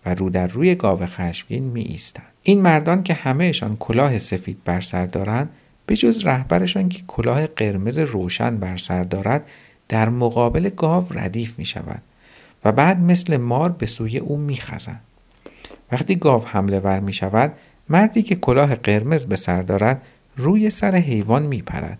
و 0.06 0.14
رو 0.14 0.30
در 0.30 0.46
روی 0.46 0.74
گاو 0.74 1.06
خشمگین 1.06 1.64
می 1.64 1.82
ایستند 1.82 2.26
این 2.42 2.60
مردان 2.60 3.02
که 3.02 3.14
همهشان 3.14 3.76
کلاه 3.76 4.18
سفید 4.18 4.58
بر 4.64 4.80
سر 4.80 5.06
دارند 5.06 5.50
به 5.86 5.96
جز 5.96 6.26
رهبرشان 6.26 6.88
که 6.88 7.02
کلاه 7.06 7.46
قرمز 7.46 7.98
روشن 7.98 8.56
بر 8.56 8.76
سر 8.76 9.02
دارد 9.02 9.48
در 9.88 10.08
مقابل 10.08 10.68
گاو 10.68 11.06
ردیف 11.10 11.58
می 11.58 11.64
شود 11.64 12.02
و 12.64 12.72
بعد 12.72 13.00
مثل 13.00 13.36
مار 13.36 13.72
به 13.72 13.86
سوی 13.86 14.18
او 14.18 14.36
می 14.36 14.56
خزند. 14.56 15.00
وقتی 15.92 16.16
گاو 16.16 16.46
حمله 16.46 16.80
ور 16.80 17.00
می 17.00 17.12
شود 17.12 17.52
مردی 17.88 18.22
که 18.22 18.34
کلاه 18.34 18.74
قرمز 18.74 19.26
به 19.26 19.36
سر 19.36 19.62
دارد 19.62 20.02
روی 20.36 20.70
سر 20.70 20.94
حیوان 20.94 21.42
می 21.42 21.62
پرد. 21.62 21.98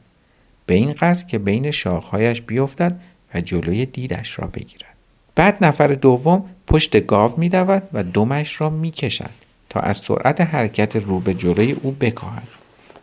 به 0.67 0.75
این 0.75 0.93
قصد 0.93 1.27
که 1.27 1.39
بین 1.39 1.71
شاخهایش 1.71 2.43
بیفتد 2.43 3.01
و 3.35 3.41
جلوی 3.41 3.87
دیدش 3.87 4.39
را 4.39 4.47
بگیرد. 4.47 4.95
بعد 5.35 5.65
نفر 5.65 5.87
دوم 5.87 6.45
پشت 6.67 7.07
گاو 7.07 7.35
می 7.37 7.49
دود 7.49 7.83
و 7.93 8.03
دمش 8.03 8.61
را 8.61 8.71
می 8.71 8.91
کشد 8.91 9.31
تا 9.69 9.81
از 9.81 9.97
سرعت 9.97 10.41
حرکت 10.41 10.97
رو 10.97 11.21
به 11.21 11.35
جلوی 11.35 11.73
او 11.73 11.91
بکاهد 11.91 12.49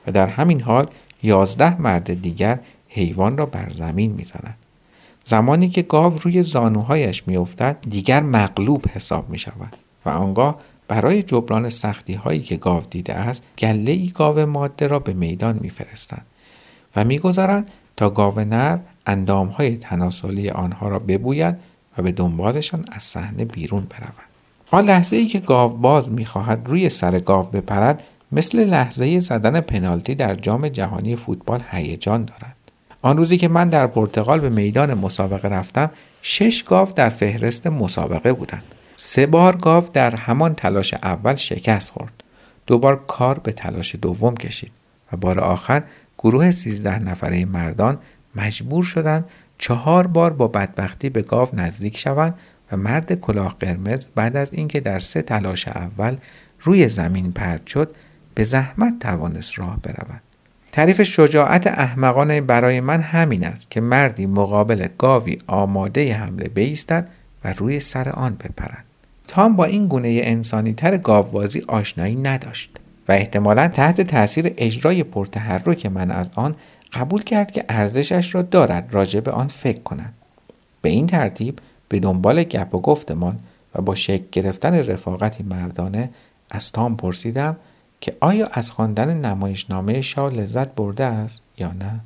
و 0.08 0.12
در 0.12 0.28
همین 0.28 0.62
حال 0.62 0.88
یازده 1.24 1.82
مرد 1.82 2.22
دیگر 2.22 2.60
حیوان 2.90 3.38
را 3.38 3.46
بر 3.46 3.70
زمین 3.74 4.12
می 4.12 4.24
زند. 4.24 4.58
زمانی 5.26 5.70
که 5.70 5.82
گاو 5.82 6.20
روی 6.22 6.44
زانوهایش 6.44 7.28
می 7.28 7.38
افتد 7.38 7.78
دیگر 7.90 8.20
مغلوب 8.20 8.86
حساب 8.94 9.30
می 9.30 9.40
شود 9.40 9.74
و 10.06 10.10
آنگاه 10.10 10.60
برای 10.88 11.24
جبران 11.24 11.70
سختی 11.70 12.14
هایی 12.14 12.40
که 12.40 12.56
گاو 12.56 12.84
دیده 12.90 13.14
است 13.14 13.44
گله 13.58 13.92
ای 13.92 14.12
گاو 14.16 14.46
ماده 14.46 14.88
را 14.88 15.00
به 15.00 15.14
میدان 15.14 15.60
میفرستند 15.62 16.26
و 16.96 17.04
می‌گذارند 17.04 17.68
تا 17.98 18.10
گاو 18.10 18.40
نر 18.40 18.78
اندام 19.06 19.48
های 19.48 19.78
تناسلی 19.78 20.50
آنها 20.50 20.90
را 20.90 21.00
ببوید 21.00 21.56
و 21.98 22.02
به 22.02 22.12
دنبالشان 22.12 22.86
از 22.92 23.04
صحنه 23.04 23.46
بیرون 23.46 23.88
برود 23.90 24.26
آن 24.72 24.86
لحظه 24.86 25.16
ای 25.16 25.26
که 25.26 25.40
گاو 25.40 25.74
باز 25.74 26.12
می‌خواهد 26.12 26.62
روی 26.66 26.90
سر 26.90 27.20
گاو 27.20 27.44
بپرد 27.44 28.04
مثل 28.32 28.64
لحظه 28.64 29.20
زدن 29.20 29.62
پنالتی 29.62 30.16
در 30.16 30.36
جام 30.36 30.68
جهانی 30.68 31.16
فوتبال 31.16 31.64
هیجان 31.72 32.26
دارد. 32.26 32.56
آن 33.02 33.18
روزی 33.18 33.38
که 33.38 33.48
من 33.48 33.70
در 33.70 33.88
پرتغال 33.88 34.40
به 34.40 34.50
میدان 34.50 34.94
مسابقه 34.94 35.48
رفتم 35.48 35.92
شش 36.22 36.64
گاو 36.64 36.88
در 36.96 37.10
فهرست 37.10 37.68
مسابقه 37.68 38.34
بودند. 38.34 38.64
سه 38.98 39.26
بار 39.26 39.56
گاو 39.56 39.88
در 39.94 40.16
همان 40.16 40.56
تلاش 40.56 40.94
اول 40.94 41.36
شکست 41.36 41.92
خورد. 41.92 42.24
دوبار 42.68 43.06
کار 43.08 43.40
به 43.40 43.52
تلاش 43.52 43.96
دوم 44.02 44.38
کشید 44.38 44.72
و 45.12 45.18
بار 45.18 45.40
آخر 45.40 45.84
گروه 46.18 46.52
سیزده 46.52 47.00
نفره 47.00 47.46
مردان 47.46 47.98
مجبور 48.36 48.84
شدند 48.84 49.26
چهار 49.58 50.08
بار 50.08 50.34
با 50.34 50.48
بدبختی 50.48 51.10
به 51.10 51.22
گاو 51.22 51.50
نزدیک 51.54 51.98
شوند 51.98 52.34
و 52.72 52.78
مرد 52.78 53.14
کلاه 53.14 53.56
قرمز 53.60 54.08
بعد 54.16 54.38
از 54.38 54.54
اینکه 54.54 54.80
در 54.80 55.00
سه 55.00 55.22
تلاش 55.22 55.68
اول 55.68 56.18
روی 56.62 56.88
زمین 56.88 57.32
پرد 57.32 57.68
شد 57.68 57.96
به 58.34 58.44
زحمت 58.44 59.00
توانست 59.00 59.60
راه 59.60 59.80
برود. 59.84 60.22
تعریف 60.72 61.04
شجاعت 61.04 61.68
احمقانه 61.68 62.42
برای 62.42 62.82
من 62.82 63.02
همین 63.02 63.46
است 63.46 63.72
که 63.72 63.82
مردی 63.82 64.26
مقابل 64.26 64.88
گاوی 64.98 65.38
آماده 65.48 66.14
حمله 66.14 66.48
بیستد 66.48 67.10
و 67.46 67.54
روی 67.54 67.80
سر 67.80 68.10
آن 68.10 68.36
بپرد 68.36 68.84
تام 69.28 69.56
با 69.56 69.66
این 69.66 69.88
گونه 69.88 70.22
انسانی 70.24 70.74
تر 70.74 70.98
گاوبازی 70.98 71.64
آشنایی 71.68 72.16
نداشت 72.16 72.70
و 73.08 73.12
احتمالا 73.12 73.68
تحت 73.68 74.02
تاثیر 74.02 74.54
اجرای 74.58 75.04
پرتحرک 75.04 75.86
من 75.86 76.12
از 76.12 76.30
آن 76.36 76.56
قبول 76.94 77.24
کرد 77.24 77.52
که 77.52 77.66
ارزشش 77.70 78.36
را 78.36 78.42
دارد 78.42 78.88
راجع 78.92 79.20
به 79.20 79.32
آن 79.32 79.48
فکر 79.48 79.80
کند. 79.80 80.14
به 80.82 80.90
این 80.90 81.08
ترتیب 81.08 81.60
به 81.90 82.00
دنبال 82.00 82.44
گپ 82.44 82.76
و 82.76 82.80
گفتمان 82.80 83.40
و 83.76 83.82
با 83.82 83.96
شکل 83.96 84.26
گرفتن 84.32 84.74
رفاقتی 84.74 85.44
مردانه 85.44 86.10
از 86.50 86.72
تام 86.72 86.98
پرسیدم 86.98 87.56
که 88.02 88.14
آیا 88.20 88.50
از 88.54 88.72
خواندن 88.72 89.18
نمایشنامه 89.18 90.02
شاه 90.02 90.34
لذت 90.34 90.76
برده 90.76 91.04
است 91.04 91.42
یا 91.58 91.72
نه؟ 91.72 92.00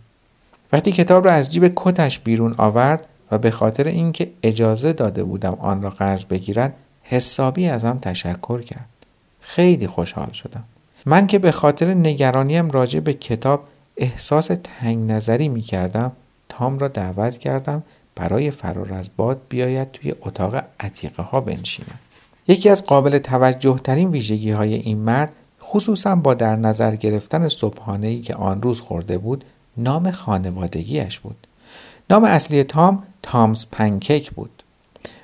وقتی 0.74 0.92
کتاب 0.92 1.26
را 1.26 1.32
از 1.34 1.52
جیب 1.52 1.72
کتش 1.76 2.20
بیرون 2.20 2.56
آورد 2.58 3.08
و 3.32 3.38
به 3.38 3.52
خاطر 3.52 3.88
اینکه 3.88 4.32
اجازه 4.44 4.94
داده 4.94 5.24
بودم 5.24 5.54
آن 5.54 5.82
را 5.82 5.90
قرض 5.90 6.26
بگیرد 6.26 6.74
حسابی 7.04 7.68
ازم 7.68 8.00
تشکر 8.02 8.62
کرد. 8.62 8.90
خیلی 9.42 9.88
خوشحال 9.88 10.32
شدم. 10.32 10.64
من 11.06 11.28
که 11.28 11.40
به 11.40 11.52
خاطر 11.52 11.94
نگرانیم 11.94 12.72
راجع 12.72 13.00
به 13.00 13.14
کتاب 13.14 13.64
احساس 13.98 14.52
تنگ 14.64 15.12
نظری 15.12 15.50
می 15.50 15.62
کردم 15.62 16.12
تام 16.50 16.80
را 16.80 16.88
دعوت 16.88 17.38
کردم 17.38 17.84
برای 18.16 18.52
فرار 18.52 18.94
از 18.94 19.10
باد 19.18 19.42
بیاید 19.50 19.92
توی 19.92 20.14
اتاق 20.22 20.64
عتیقه 20.80 21.24
ها 21.24 21.42
بنشیند. 21.42 22.00
یکی 22.48 22.70
از 22.70 22.86
قابل 22.86 23.18
توجه 23.18 23.80
ترین 23.84 24.10
ویژگی 24.10 24.52
های 24.52 24.74
این 24.74 24.98
مرد 24.98 25.32
خصوصا 25.62 26.16
با 26.16 26.34
در 26.34 26.56
نظر 26.56 26.96
گرفتن 26.96 27.48
صبحانه 27.48 28.22
که 28.22 28.36
آن 28.36 28.62
روز 28.62 28.82
خورده 28.82 29.18
بود 29.18 29.46
نام 29.78 30.12
خانوادگیش 30.12 31.20
بود. 31.20 31.48
نام 32.12 32.24
اصلی 32.24 32.64
تام 32.64 33.04
تامز 33.22 33.66
پنکیک 33.72 34.32
بود 34.32 34.64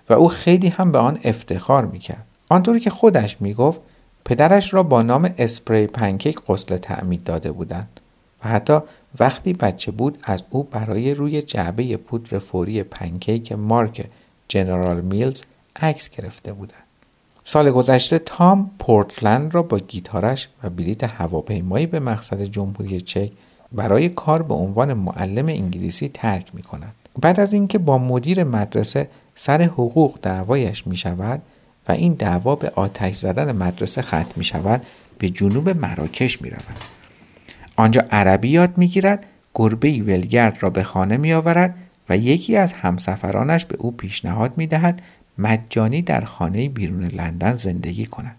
و 0.09 0.13
او 0.13 0.27
خیلی 0.27 0.67
هم 0.67 0.91
به 0.91 0.97
آن 0.97 1.19
افتخار 1.23 1.85
می‌کرد. 1.85 2.25
آنطوری 2.49 2.79
که 2.79 2.89
خودش 2.89 3.41
می‌گفت 3.41 3.81
پدرش 4.25 4.73
را 4.73 4.83
با 4.83 5.01
نام 5.01 5.33
اسپری 5.37 5.87
پنکیک 5.87 6.39
قسل 6.47 6.77
تعمید 6.77 7.23
داده 7.23 7.51
بودند 7.51 7.99
و 8.43 8.47
حتی 8.47 8.79
وقتی 9.19 9.53
بچه 9.53 9.91
بود 9.91 10.17
از 10.23 10.43
او 10.49 10.63
برای 10.63 11.13
روی 11.13 11.41
جعبه 11.41 11.97
پودر 11.97 12.39
فوری 12.39 12.83
پنکیک 12.83 13.51
مارک 13.51 14.05
جنرال 14.47 15.01
میلز 15.01 15.43
عکس 15.75 16.09
گرفته 16.09 16.53
بودند. 16.53 16.83
سال 17.43 17.71
گذشته 17.71 18.19
تام 18.19 18.71
پورتلند 18.79 19.55
را 19.55 19.63
با 19.63 19.79
گیتارش 19.79 20.49
و 20.63 20.69
بلیت 20.69 21.03
هواپیمایی 21.03 21.85
به 21.85 21.99
مقصد 21.99 22.43
جمهوری 22.43 23.01
چک 23.01 23.31
برای 23.71 24.09
کار 24.09 24.43
به 24.43 24.53
عنوان 24.53 24.93
معلم 24.93 25.47
انگلیسی 25.47 26.09
ترک 26.09 26.55
می 26.55 26.61
کند. 26.61 26.93
بعد 27.21 27.39
از 27.39 27.53
اینکه 27.53 27.77
با 27.77 27.97
مدیر 27.97 28.43
مدرسه 28.43 29.07
سر 29.35 29.61
حقوق 29.61 30.19
دعوایش 30.21 30.87
می 30.87 30.97
شود 30.97 31.41
و 31.89 31.91
این 31.91 32.13
دعوا 32.13 32.55
به 32.55 32.71
آتش 32.75 33.15
زدن 33.15 33.51
مدرسه 33.51 34.01
ختم 34.01 34.31
می 34.35 34.43
شود 34.43 34.81
به 35.19 35.29
جنوب 35.29 35.69
مراکش 35.69 36.41
می 36.41 36.49
رود. 36.49 36.79
آنجا 37.75 38.03
عربی 38.11 38.49
یاد 38.49 38.77
می 38.77 38.87
گیرد 38.87 39.25
گربه 39.53 40.01
ولگرد 40.01 40.57
را 40.59 40.69
به 40.69 40.83
خانه 40.83 41.17
می 41.17 41.33
آورد 41.33 41.75
و 42.09 42.17
یکی 42.17 42.57
از 42.57 42.73
همسفرانش 42.73 43.65
به 43.65 43.75
او 43.79 43.91
پیشنهاد 43.91 44.53
می 44.57 44.67
دهد 44.67 45.01
مجانی 45.37 46.01
در 46.01 46.21
خانه 46.21 46.69
بیرون 46.69 47.03
لندن 47.05 47.53
زندگی 47.53 48.05
کند. 48.05 48.35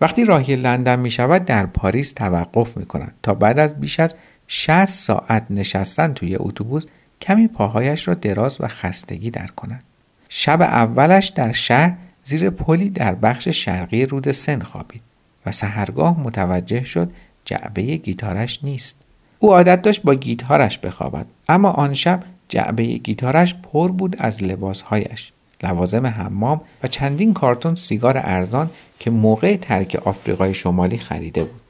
وقتی 0.00 0.24
راهی 0.24 0.56
لندن 0.56 0.98
می 0.98 1.10
شود 1.10 1.44
در 1.44 1.66
پاریس 1.66 2.12
توقف 2.12 2.76
می 2.76 2.86
کند 2.86 3.14
تا 3.22 3.34
بعد 3.34 3.58
از 3.58 3.80
بیش 3.80 4.00
از 4.00 4.14
60 4.48 4.84
ساعت 4.84 5.46
نشستن 5.50 6.12
توی 6.12 6.36
اتوبوس 6.36 6.86
کمی 7.20 7.48
پاهایش 7.48 8.08
را 8.08 8.14
دراز 8.14 8.56
و 8.60 8.68
خستگی 8.68 9.30
در 9.30 9.46
کند. 9.46 9.82
شب 10.28 10.62
اولش 10.62 11.28
در 11.28 11.52
شهر 11.52 11.94
زیر 12.24 12.50
پلی 12.50 12.90
در 12.90 13.14
بخش 13.14 13.48
شرقی 13.48 14.06
رود 14.06 14.32
سن 14.32 14.60
خوابید 14.60 15.02
و 15.46 15.52
سحرگاه 15.52 16.20
متوجه 16.20 16.84
شد 16.84 17.12
جعبه 17.44 17.82
گیتارش 17.96 18.64
نیست. 18.64 18.96
او 19.38 19.52
عادت 19.52 19.82
داشت 19.82 20.02
با 20.02 20.14
گیتارش 20.14 20.78
بخوابد 20.78 21.26
اما 21.48 21.70
آن 21.70 21.94
شب 21.94 22.22
جعبه 22.48 22.84
گیتارش 22.84 23.54
پر 23.54 23.90
بود 23.90 24.16
از 24.18 24.42
لباسهایش 24.42 25.32
لوازم 25.64 26.06
حمام 26.06 26.60
و 26.82 26.88
چندین 26.88 27.34
کارتون 27.34 27.74
سیگار 27.74 28.18
ارزان 28.18 28.70
که 28.98 29.10
موقع 29.10 29.56
ترک 29.56 30.02
آفریقای 30.04 30.54
شمالی 30.54 30.98
خریده 30.98 31.44
بود. 31.44 31.60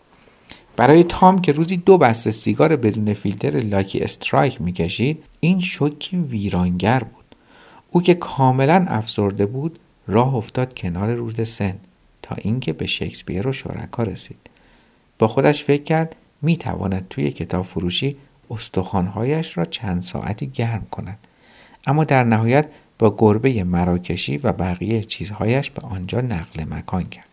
برای 0.77 1.05
تام 1.05 1.41
که 1.41 1.53
روزی 1.53 1.77
دو 1.77 1.99
بسته 1.99 2.31
سیگار 2.31 2.77
بدون 2.77 3.15
فیلتر 3.15 3.51
لاکی 3.51 4.01
استرایک 4.01 4.61
می‌کشید 4.61 5.25
این 5.41 5.61
شوکی 5.61 6.17
ویرانگر 6.17 6.99
بود. 6.99 7.25
او 7.91 8.03
که 8.03 8.15
کاملا 8.15 8.87
افسرده 8.89 9.47
بود 9.47 9.79
راه 10.07 10.35
افتاد 10.35 10.75
کنار 10.75 11.15
رود 11.15 11.45
سن 11.45 11.75
تا 12.23 12.37
اینکه 12.39 12.73
به 12.73 12.87
شکسپیر 12.87 13.49
و 13.49 13.53
شرکا 13.53 14.03
رسید. 14.03 14.51
با 15.19 15.29
خودش 15.29 15.65
فکر 15.65 15.83
کرد 15.83 16.17
می‌تواند 16.43 17.07
توی 17.11 17.31
کتاب 17.31 17.65
فروشی 17.65 18.17
استخوانهایش 18.51 19.59
را 19.59 19.65
چند 19.65 20.03
ساعتی 20.03 20.47
گرم 20.47 20.87
کند. 20.91 21.19
اما 21.87 22.05
در 22.05 22.25
نهایت 22.25 22.67
با 22.99 23.15
گربه 23.19 23.65
مراکشی 23.65 24.39
و 24.39 24.53
بقیه 24.53 25.03
چیزهایش 25.03 25.71
به 25.71 25.87
آنجا 25.87 26.21
نقل 26.21 26.65
مکان 26.71 27.05
کرد. 27.09 27.25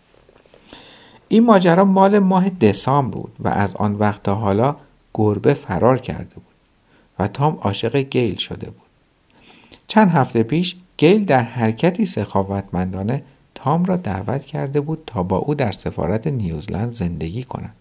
این 1.28 1.46
ماجرا 1.46 1.86
مال 1.86 2.20
ماه 2.20 2.50
دسامبر 2.50 3.18
بود 3.18 3.32
و 3.40 3.48
از 3.48 3.76
آن 3.76 3.96
وقت 3.96 4.24
تا 4.24 4.36
حالا 4.36 4.76
گربه 5.14 5.54
فرار 5.54 5.98
کرده 5.98 6.36
بود 6.36 6.44
و 7.20 7.28
تام 7.28 7.58
عاشق 7.62 7.96
گیل 7.96 8.36
شده 8.36 8.66
بود. 8.66 8.88
چند 9.88 10.10
هفته 10.10 10.44
پیش 10.44 10.76
گیل 10.98 11.26
در 11.26 11.44
حرکتی 11.44 12.06
سخاوتمندانه 12.06 13.24
تام 13.56 13.86
را 13.86 13.98
دعوت 13.98 14.46
کرده 14.46 14.82
بود 14.82 15.04
تا 15.08 15.24
با 15.24 15.38
او 15.38 15.56
در 15.56 15.72
سفارت 15.72 16.28
نیوزلند 16.28 16.92
زندگی 16.92 17.44
کند 17.44 17.76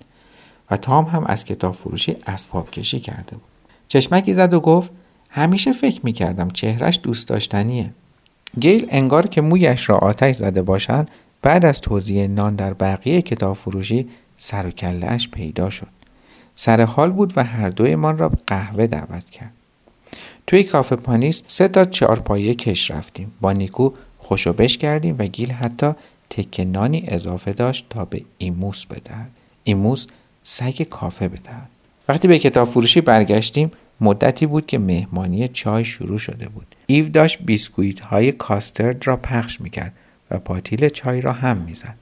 و 0.71 0.77
تام 0.77 1.05
هم 1.05 1.25
از 1.25 1.45
کتاب 1.45 1.75
فروشی 1.75 2.17
اسباب 2.27 2.71
کشی 2.71 3.01
کرده 3.01 3.37
بود. 3.37 3.43
چشمکی 3.89 4.35
زد 4.35 4.55
و 4.55 4.61
گفت 4.61 4.91
همیشه 5.31 5.73
فکر 5.73 6.01
می‌کردم 6.03 6.51
چهرش 6.51 7.01
دوست 7.03 7.29
داشتنیه. 7.29 7.91
گیل 8.61 8.87
انگار 8.91 9.27
که 9.27 9.41
مویش 9.41 9.89
را 9.89 9.99
آتش 9.99 10.35
زده 10.35 10.63
باشند 10.63 11.11
بعد 11.43 11.65
از 11.65 11.81
توضیح 11.81 12.27
نان 12.27 12.57
در 12.57 12.75
بقیه 12.75 13.23
کتاب 13.23 13.57
فروشی 13.57 14.09
سر 14.37 14.67
و 14.67 14.71
کلهش 14.71 15.29
پیدا 15.29 15.71
شد. 15.71 15.87
سر 16.57 16.83
حال 16.83 17.11
بود 17.11 17.33
و 17.37 17.45
هر 17.45 17.69
دویمان 17.69 18.19
را 18.19 18.33
قهوه 18.47 18.87
دعوت 18.87 19.31
کرد. 19.31 19.53
توی 20.47 20.63
کافه 20.63 20.97
پانیس 20.97 21.43
سه 21.47 21.69
تا 21.69 21.85
چهارپایه 21.85 22.55
کش 22.55 22.91
رفتیم. 22.91 23.33
با 23.41 23.53
نیکو 23.53 23.91
خوشوبش 24.19 24.79
کردیم 24.79 25.17
و 25.19 25.27
گیل 25.27 25.53
حتی 25.53 25.93
تک 26.31 26.61
نانی 26.61 27.05
اضافه 27.09 27.53
داشت 27.53 27.87
تا 27.91 28.05
به 28.05 28.23
ایموس 28.39 28.87
بدهد. 28.87 29.31
ایموس 29.65 30.07
سگ 30.43 30.83
کافه 30.83 31.29
بدهد. 31.29 31.69
وقتی 32.09 32.29
به 32.29 32.39
کتاب 32.39 32.69
فروشی 32.69 33.01
برگشتیم 33.01 33.71
مدتی 34.01 34.47
بود 34.47 34.67
که 34.67 34.79
مهمانی 34.79 35.49
چای 35.49 35.85
شروع 35.85 36.19
شده 36.19 36.49
بود. 36.49 36.67
ایو 36.87 37.09
داشت 37.09 37.39
بیسکویت 37.45 38.01
های 38.01 38.33
کاسترد 38.33 39.07
را 39.07 39.17
پخش 39.17 39.61
می‌کرد 39.61 39.93
و 40.31 40.39
پاتیل 40.39 40.89
چای 40.89 41.21
را 41.21 41.33
هم 41.33 41.57
می‌زد. 41.57 41.95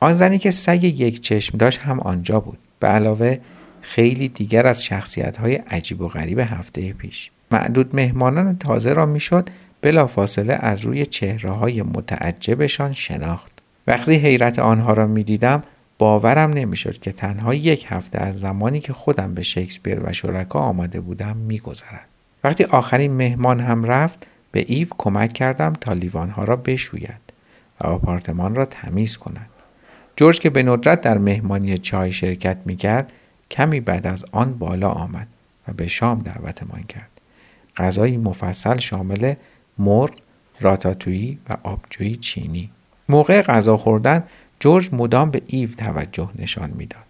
آن 0.00 0.16
زنی 0.16 0.38
که 0.38 0.50
سگ 0.50 0.84
یک 0.84 1.20
چشم 1.20 1.58
داشت 1.58 1.80
هم 1.80 2.00
آنجا 2.00 2.40
بود. 2.40 2.58
به 2.80 2.88
علاوه 2.88 3.38
خیلی 3.80 4.28
دیگر 4.28 4.66
از 4.66 4.84
شخصیت 4.84 5.36
های 5.36 5.54
عجیب 5.54 6.00
و 6.00 6.08
غریب 6.08 6.38
هفته 6.38 6.92
پیش. 6.92 7.30
معدود 7.50 7.96
مهمانان 7.96 8.58
تازه 8.58 8.92
را 8.92 9.06
می‌شد 9.06 9.50
بلافاصله 9.82 10.54
از 10.54 10.80
روی 10.80 11.06
چهره 11.06 11.50
های 11.50 11.82
متعجبشان 11.82 12.92
شناخت. 12.92 13.52
وقتی 13.86 14.14
حیرت 14.14 14.58
آنها 14.58 14.92
را 14.92 15.06
می‌دیدم 15.06 15.62
باورم 15.98 16.50
نمی‌شد 16.50 16.98
که 16.98 17.12
تنها 17.12 17.54
یک 17.54 17.86
هفته 17.88 18.18
از 18.18 18.38
زمانی 18.38 18.80
که 18.80 18.92
خودم 18.92 19.34
به 19.34 19.42
شکسپیر 19.42 20.00
و 20.02 20.12
شرکا 20.12 20.58
آماده 20.58 21.00
بودم 21.00 21.36
میگذرد. 21.36 22.08
وقتی 22.44 22.64
آخرین 22.64 23.12
مهمان 23.12 23.60
هم 23.60 23.84
رفت 23.84 24.26
به 24.52 24.64
ایو 24.68 24.88
کمک 24.98 25.32
کردم 25.32 25.72
تا 25.72 25.92
لیوانها 25.92 26.44
را 26.44 26.56
بشوید 26.56 27.32
و 27.80 27.86
آپارتمان 27.86 28.54
را 28.54 28.64
تمیز 28.64 29.16
کند. 29.16 29.50
جورج 30.16 30.40
که 30.40 30.50
به 30.50 30.62
ندرت 30.62 31.00
در 31.00 31.18
مهمانی 31.18 31.78
چای 31.78 32.12
شرکت 32.12 32.56
می‌کرد 32.64 33.12
کمی 33.50 33.80
بعد 33.80 34.06
از 34.06 34.24
آن 34.32 34.58
بالا 34.58 34.90
آمد 34.90 35.26
و 35.68 35.72
به 35.72 35.88
شام 35.88 36.18
دعوتمان 36.18 36.82
کرد. 36.82 37.10
غذایی 37.76 38.16
مفصل 38.16 38.78
شامل 38.78 39.34
مرغ 39.78 40.10
راتاتویی 40.60 41.38
و 41.48 41.56
آبجویی 41.62 42.16
چینی. 42.16 42.70
موقع 43.08 43.42
غذا 43.42 43.76
خوردن 43.76 44.24
جورج 44.60 44.88
مدام 44.92 45.30
به 45.30 45.42
ایو 45.46 45.68
توجه 45.68 46.30
نشان 46.38 46.70
می‌داد 46.70 47.02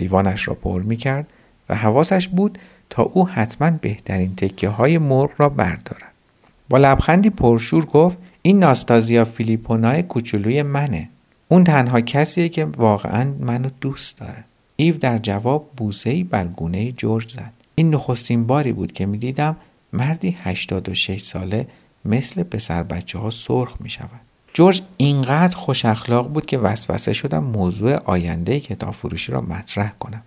لیوانش 0.00 0.48
را 0.48 0.54
پر 0.54 0.82
می 0.82 0.96
کرد 0.96 1.26
و 1.68 1.74
حواسش 1.74 2.28
بود 2.28 2.58
تا 2.90 3.02
او 3.02 3.28
حتما 3.28 3.70
بهترین 3.70 4.36
تکه 4.36 4.68
های 4.68 4.98
مرغ 4.98 5.30
را 5.36 5.48
بردارد. 5.48 6.12
با 6.68 6.78
لبخندی 6.78 7.30
پرشور 7.30 7.84
گفت 7.84 8.18
این 8.42 8.58
ناستازیا 8.58 9.24
فیلیپونای 9.24 10.02
کوچولوی 10.02 10.62
منه. 10.62 11.08
اون 11.48 11.64
تنها 11.64 12.00
کسیه 12.00 12.48
که 12.48 12.64
واقعا 12.64 13.34
منو 13.40 13.68
دوست 13.80 14.18
داره. 14.18 14.44
ایو 14.76 14.98
در 14.98 15.18
جواب 15.18 15.70
بوسه 15.76 16.24
بر 16.24 16.44
گونه 16.44 16.92
جورج 16.92 17.32
زد. 17.32 17.52
این 17.74 17.94
نخستین 17.94 18.46
باری 18.46 18.72
بود 18.72 18.92
که 18.92 19.06
می‌دیدم 19.06 19.56
مردی 19.92 20.36
86 20.42 21.20
ساله 21.20 21.66
مثل 22.04 22.42
پسر 22.42 22.82
بچه 22.82 23.18
ها 23.18 23.30
سرخ 23.30 23.80
می 23.80 23.90
شود. 23.90 24.27
جورج 24.54 24.82
اینقدر 24.96 25.56
خوش 25.56 25.84
اخلاق 25.84 26.28
بود 26.28 26.46
که 26.46 26.58
وسوسه 26.58 27.12
شدم 27.12 27.44
موضوع 27.44 27.96
آینده 28.04 28.60
کتاب 28.60 28.90
فروشی 28.90 29.32
را 29.32 29.40
مطرح 29.40 29.92
کنم. 29.98 30.22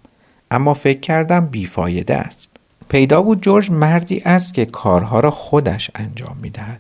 اما 0.52 0.74
فکر 0.74 1.00
کردم 1.00 1.46
بیفایده 1.46 2.16
است. 2.16 2.50
پیدا 2.90 3.22
بود 3.22 3.42
جورج 3.42 3.72
مردی 3.72 4.22
است 4.26 4.54
که 4.54 4.66
کارها 4.66 5.20
را 5.20 5.32
خودش 5.32 5.92
انجام 5.96 6.38
می 6.42 6.50
دهد. 6.50 6.80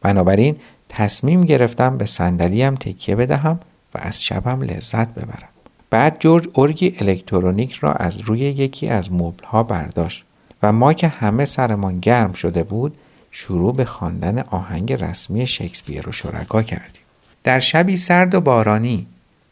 بنابراین 0.00 0.56
تصمیم 0.88 1.44
گرفتم 1.44 1.98
به 1.98 2.06
صندلیم 2.06 2.74
تکیه 2.74 3.16
بدهم 3.16 3.60
و 3.94 3.98
از 4.02 4.22
شبم 4.22 4.62
لذت 4.62 5.08
ببرم. 5.08 5.48
بعد 5.90 6.16
جورج 6.20 6.48
ارگی 6.56 6.94
الکترونیک 7.00 7.72
را 7.72 7.92
از 7.92 8.20
روی 8.20 8.38
یکی 8.38 8.88
از 8.88 9.12
مبلها 9.12 9.62
برداشت 9.62 10.24
و 10.62 10.72
ما 10.72 10.92
که 10.92 11.08
همه 11.08 11.44
سرمان 11.44 12.00
گرم 12.00 12.32
شده 12.32 12.62
بود 12.62 12.96
شروع 13.32 13.76
به 13.76 13.84
خواندن 13.84 14.38
آهنگ 14.38 14.92
رسمی 14.92 15.46
شکسپیر 15.46 16.08
و 16.08 16.12
شرکا 16.12 16.62
کردیم. 16.62 17.02
در 17.44 17.58
شبی 17.58 17.96
سرد 17.96 18.34
و 18.34 18.40
بارانی 18.40 19.06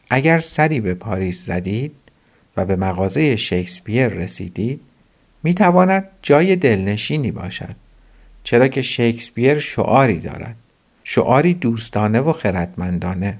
اگر 0.09 0.39
سری 0.39 0.79
به 0.79 0.93
پاریس 0.93 1.45
زدید 1.45 1.95
و 2.57 2.65
به 2.65 2.75
مغازه 2.75 3.35
شکسپیر 3.35 4.07
رسیدید 4.07 4.81
می 5.43 5.53
تواند 5.53 6.07
جای 6.21 6.55
دلنشینی 6.55 7.31
باشد 7.31 7.75
چرا 8.43 8.67
که 8.67 8.81
شکسپیر 8.81 9.59
شعاری 9.59 10.19
دارد. 10.19 10.55
شعاری 11.03 11.53
دوستانه 11.53 12.19
و 12.19 12.33
خردمندانه. 12.33 13.37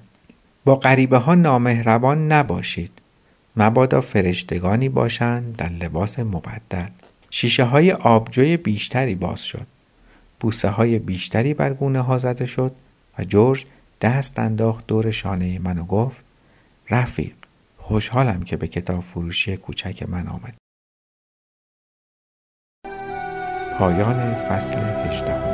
با 0.65 0.75
غریبه 0.75 1.17
ها 1.17 1.35
نامهربان 1.35 2.31
نباشید. 2.31 2.91
مبادا 3.57 4.01
فرشتگانی 4.01 4.89
باشند 4.89 5.55
در 5.55 5.69
لباس 5.69 6.19
مبدل. 6.19 6.87
شیشه 7.29 7.63
های 7.63 7.91
آبجوی 7.91 8.57
بیشتری 8.57 9.15
باز 9.15 9.43
شد. 9.43 9.67
بوسه 10.41 10.69
های 10.69 10.99
بیشتری 10.99 11.53
بر 11.53 11.73
گونه 11.73 12.01
ها 12.01 12.17
زده 12.17 12.45
شد 12.45 12.75
و 13.19 13.23
جورج 13.23 13.65
دست 14.01 14.39
انداخت 14.39 14.87
دور 14.87 15.11
شانه 15.11 15.59
من 15.59 15.77
و 15.77 15.85
گفت 15.85 16.23
رفیق 16.89 17.35
خوشحالم 17.77 18.43
که 18.43 18.57
به 18.57 18.67
کتاب 18.67 18.99
فروشی 18.99 19.57
کوچک 19.57 20.09
من 20.09 20.27
آمد 20.27 20.53
پایان 23.79 24.35
فصل 24.35 24.77
هشتم 24.77 25.50